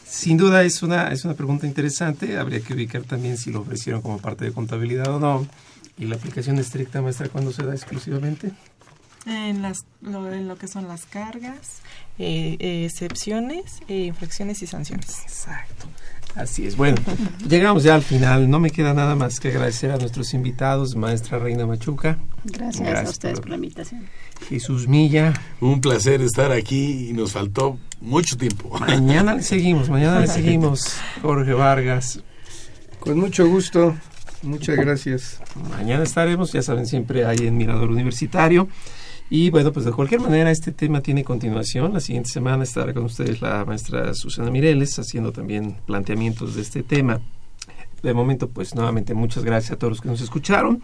[0.07, 4.03] Sin duda es una, es una pregunta interesante, habría que ubicar también si lo ofrecieron
[4.03, 5.47] como parte de contabilidad o no.
[5.99, 8.53] ¿Y la aplicación estricta, maestra, cuándo se da exclusivamente?
[9.27, 11.81] En, las, lo, en lo que son las cargas,
[12.19, 15.23] eh, eh, excepciones, eh, infracciones y sanciones.
[15.23, 15.87] Exacto.
[16.35, 16.77] Así es.
[16.77, 16.97] Bueno,
[17.49, 18.49] llegamos ya al final.
[18.49, 22.19] No me queda nada más que agradecer a nuestros invitados, maestra Reina Machuca.
[22.45, 24.07] Gracias, a ustedes por la invitación.
[24.49, 25.35] Jesús Milla.
[25.61, 28.79] Un placer estar aquí y nos faltó mucho tiempo.
[28.81, 30.95] Mañana le seguimos, mañana le seguimos.
[31.23, 32.23] Jorge Vargas.
[33.01, 33.97] Con mucho gusto.
[34.43, 35.41] Muchas gracias.
[35.71, 38.69] Mañana estaremos, ya saben, siempre ahí en Mirador Universitario.
[39.31, 41.93] Y bueno, pues de cualquier manera este tema tiene continuación.
[41.93, 46.83] La siguiente semana estará con ustedes la maestra Susana Mireles haciendo también planteamientos de este
[46.83, 47.21] tema.
[48.03, 50.83] De momento, pues nuevamente muchas gracias a todos los que nos escucharon.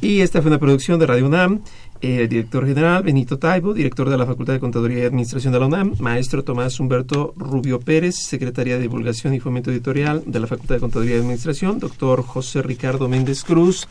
[0.00, 1.60] Y esta fue una producción de Radio UNAM.
[2.06, 5.64] Eh, director general Benito Taibo, director de la Facultad de Contaduría y Administración de la
[5.64, 10.74] UNAM, maestro Tomás Humberto Rubio Pérez, secretaria de Divulgación y Fomento Editorial de la Facultad
[10.74, 13.88] de Contaduría y Administración, doctor José Ricardo Méndez Cruz,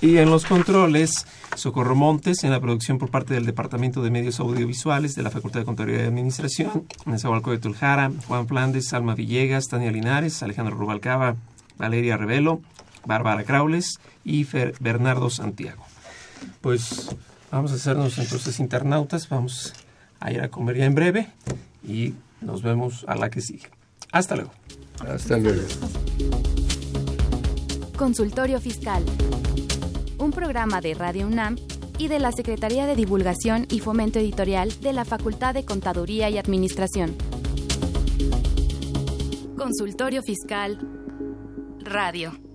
[0.00, 4.40] y en los controles, Socorro Montes, en la producción por parte del Departamento de Medios
[4.40, 9.68] Audiovisuales de la Facultad de Contaduría y Administración, Nezahualcóyotl de Tuljara, Juan Flandes, Alma Villegas,
[9.68, 11.36] Tania Linares, Alejandro Rubalcaba,
[11.76, 12.62] Valeria Revelo,
[13.04, 15.84] Bárbara Craules y Fer Bernardo Santiago.
[16.62, 17.14] Pues
[17.50, 19.72] vamos a hacernos entonces internautas, vamos
[20.20, 21.28] a ir a comer ya en breve
[21.86, 23.68] y nos vemos a la que sigue.
[24.12, 24.52] Hasta luego.
[25.06, 25.62] Hasta luego.
[27.96, 29.04] Consultorio Fiscal.
[30.18, 31.56] Un programa de Radio UNAM
[31.98, 36.38] y de la Secretaría de Divulgación y Fomento Editorial de la Facultad de Contaduría y
[36.38, 37.14] Administración.
[39.56, 40.78] Consultorio Fiscal
[41.80, 42.49] Radio.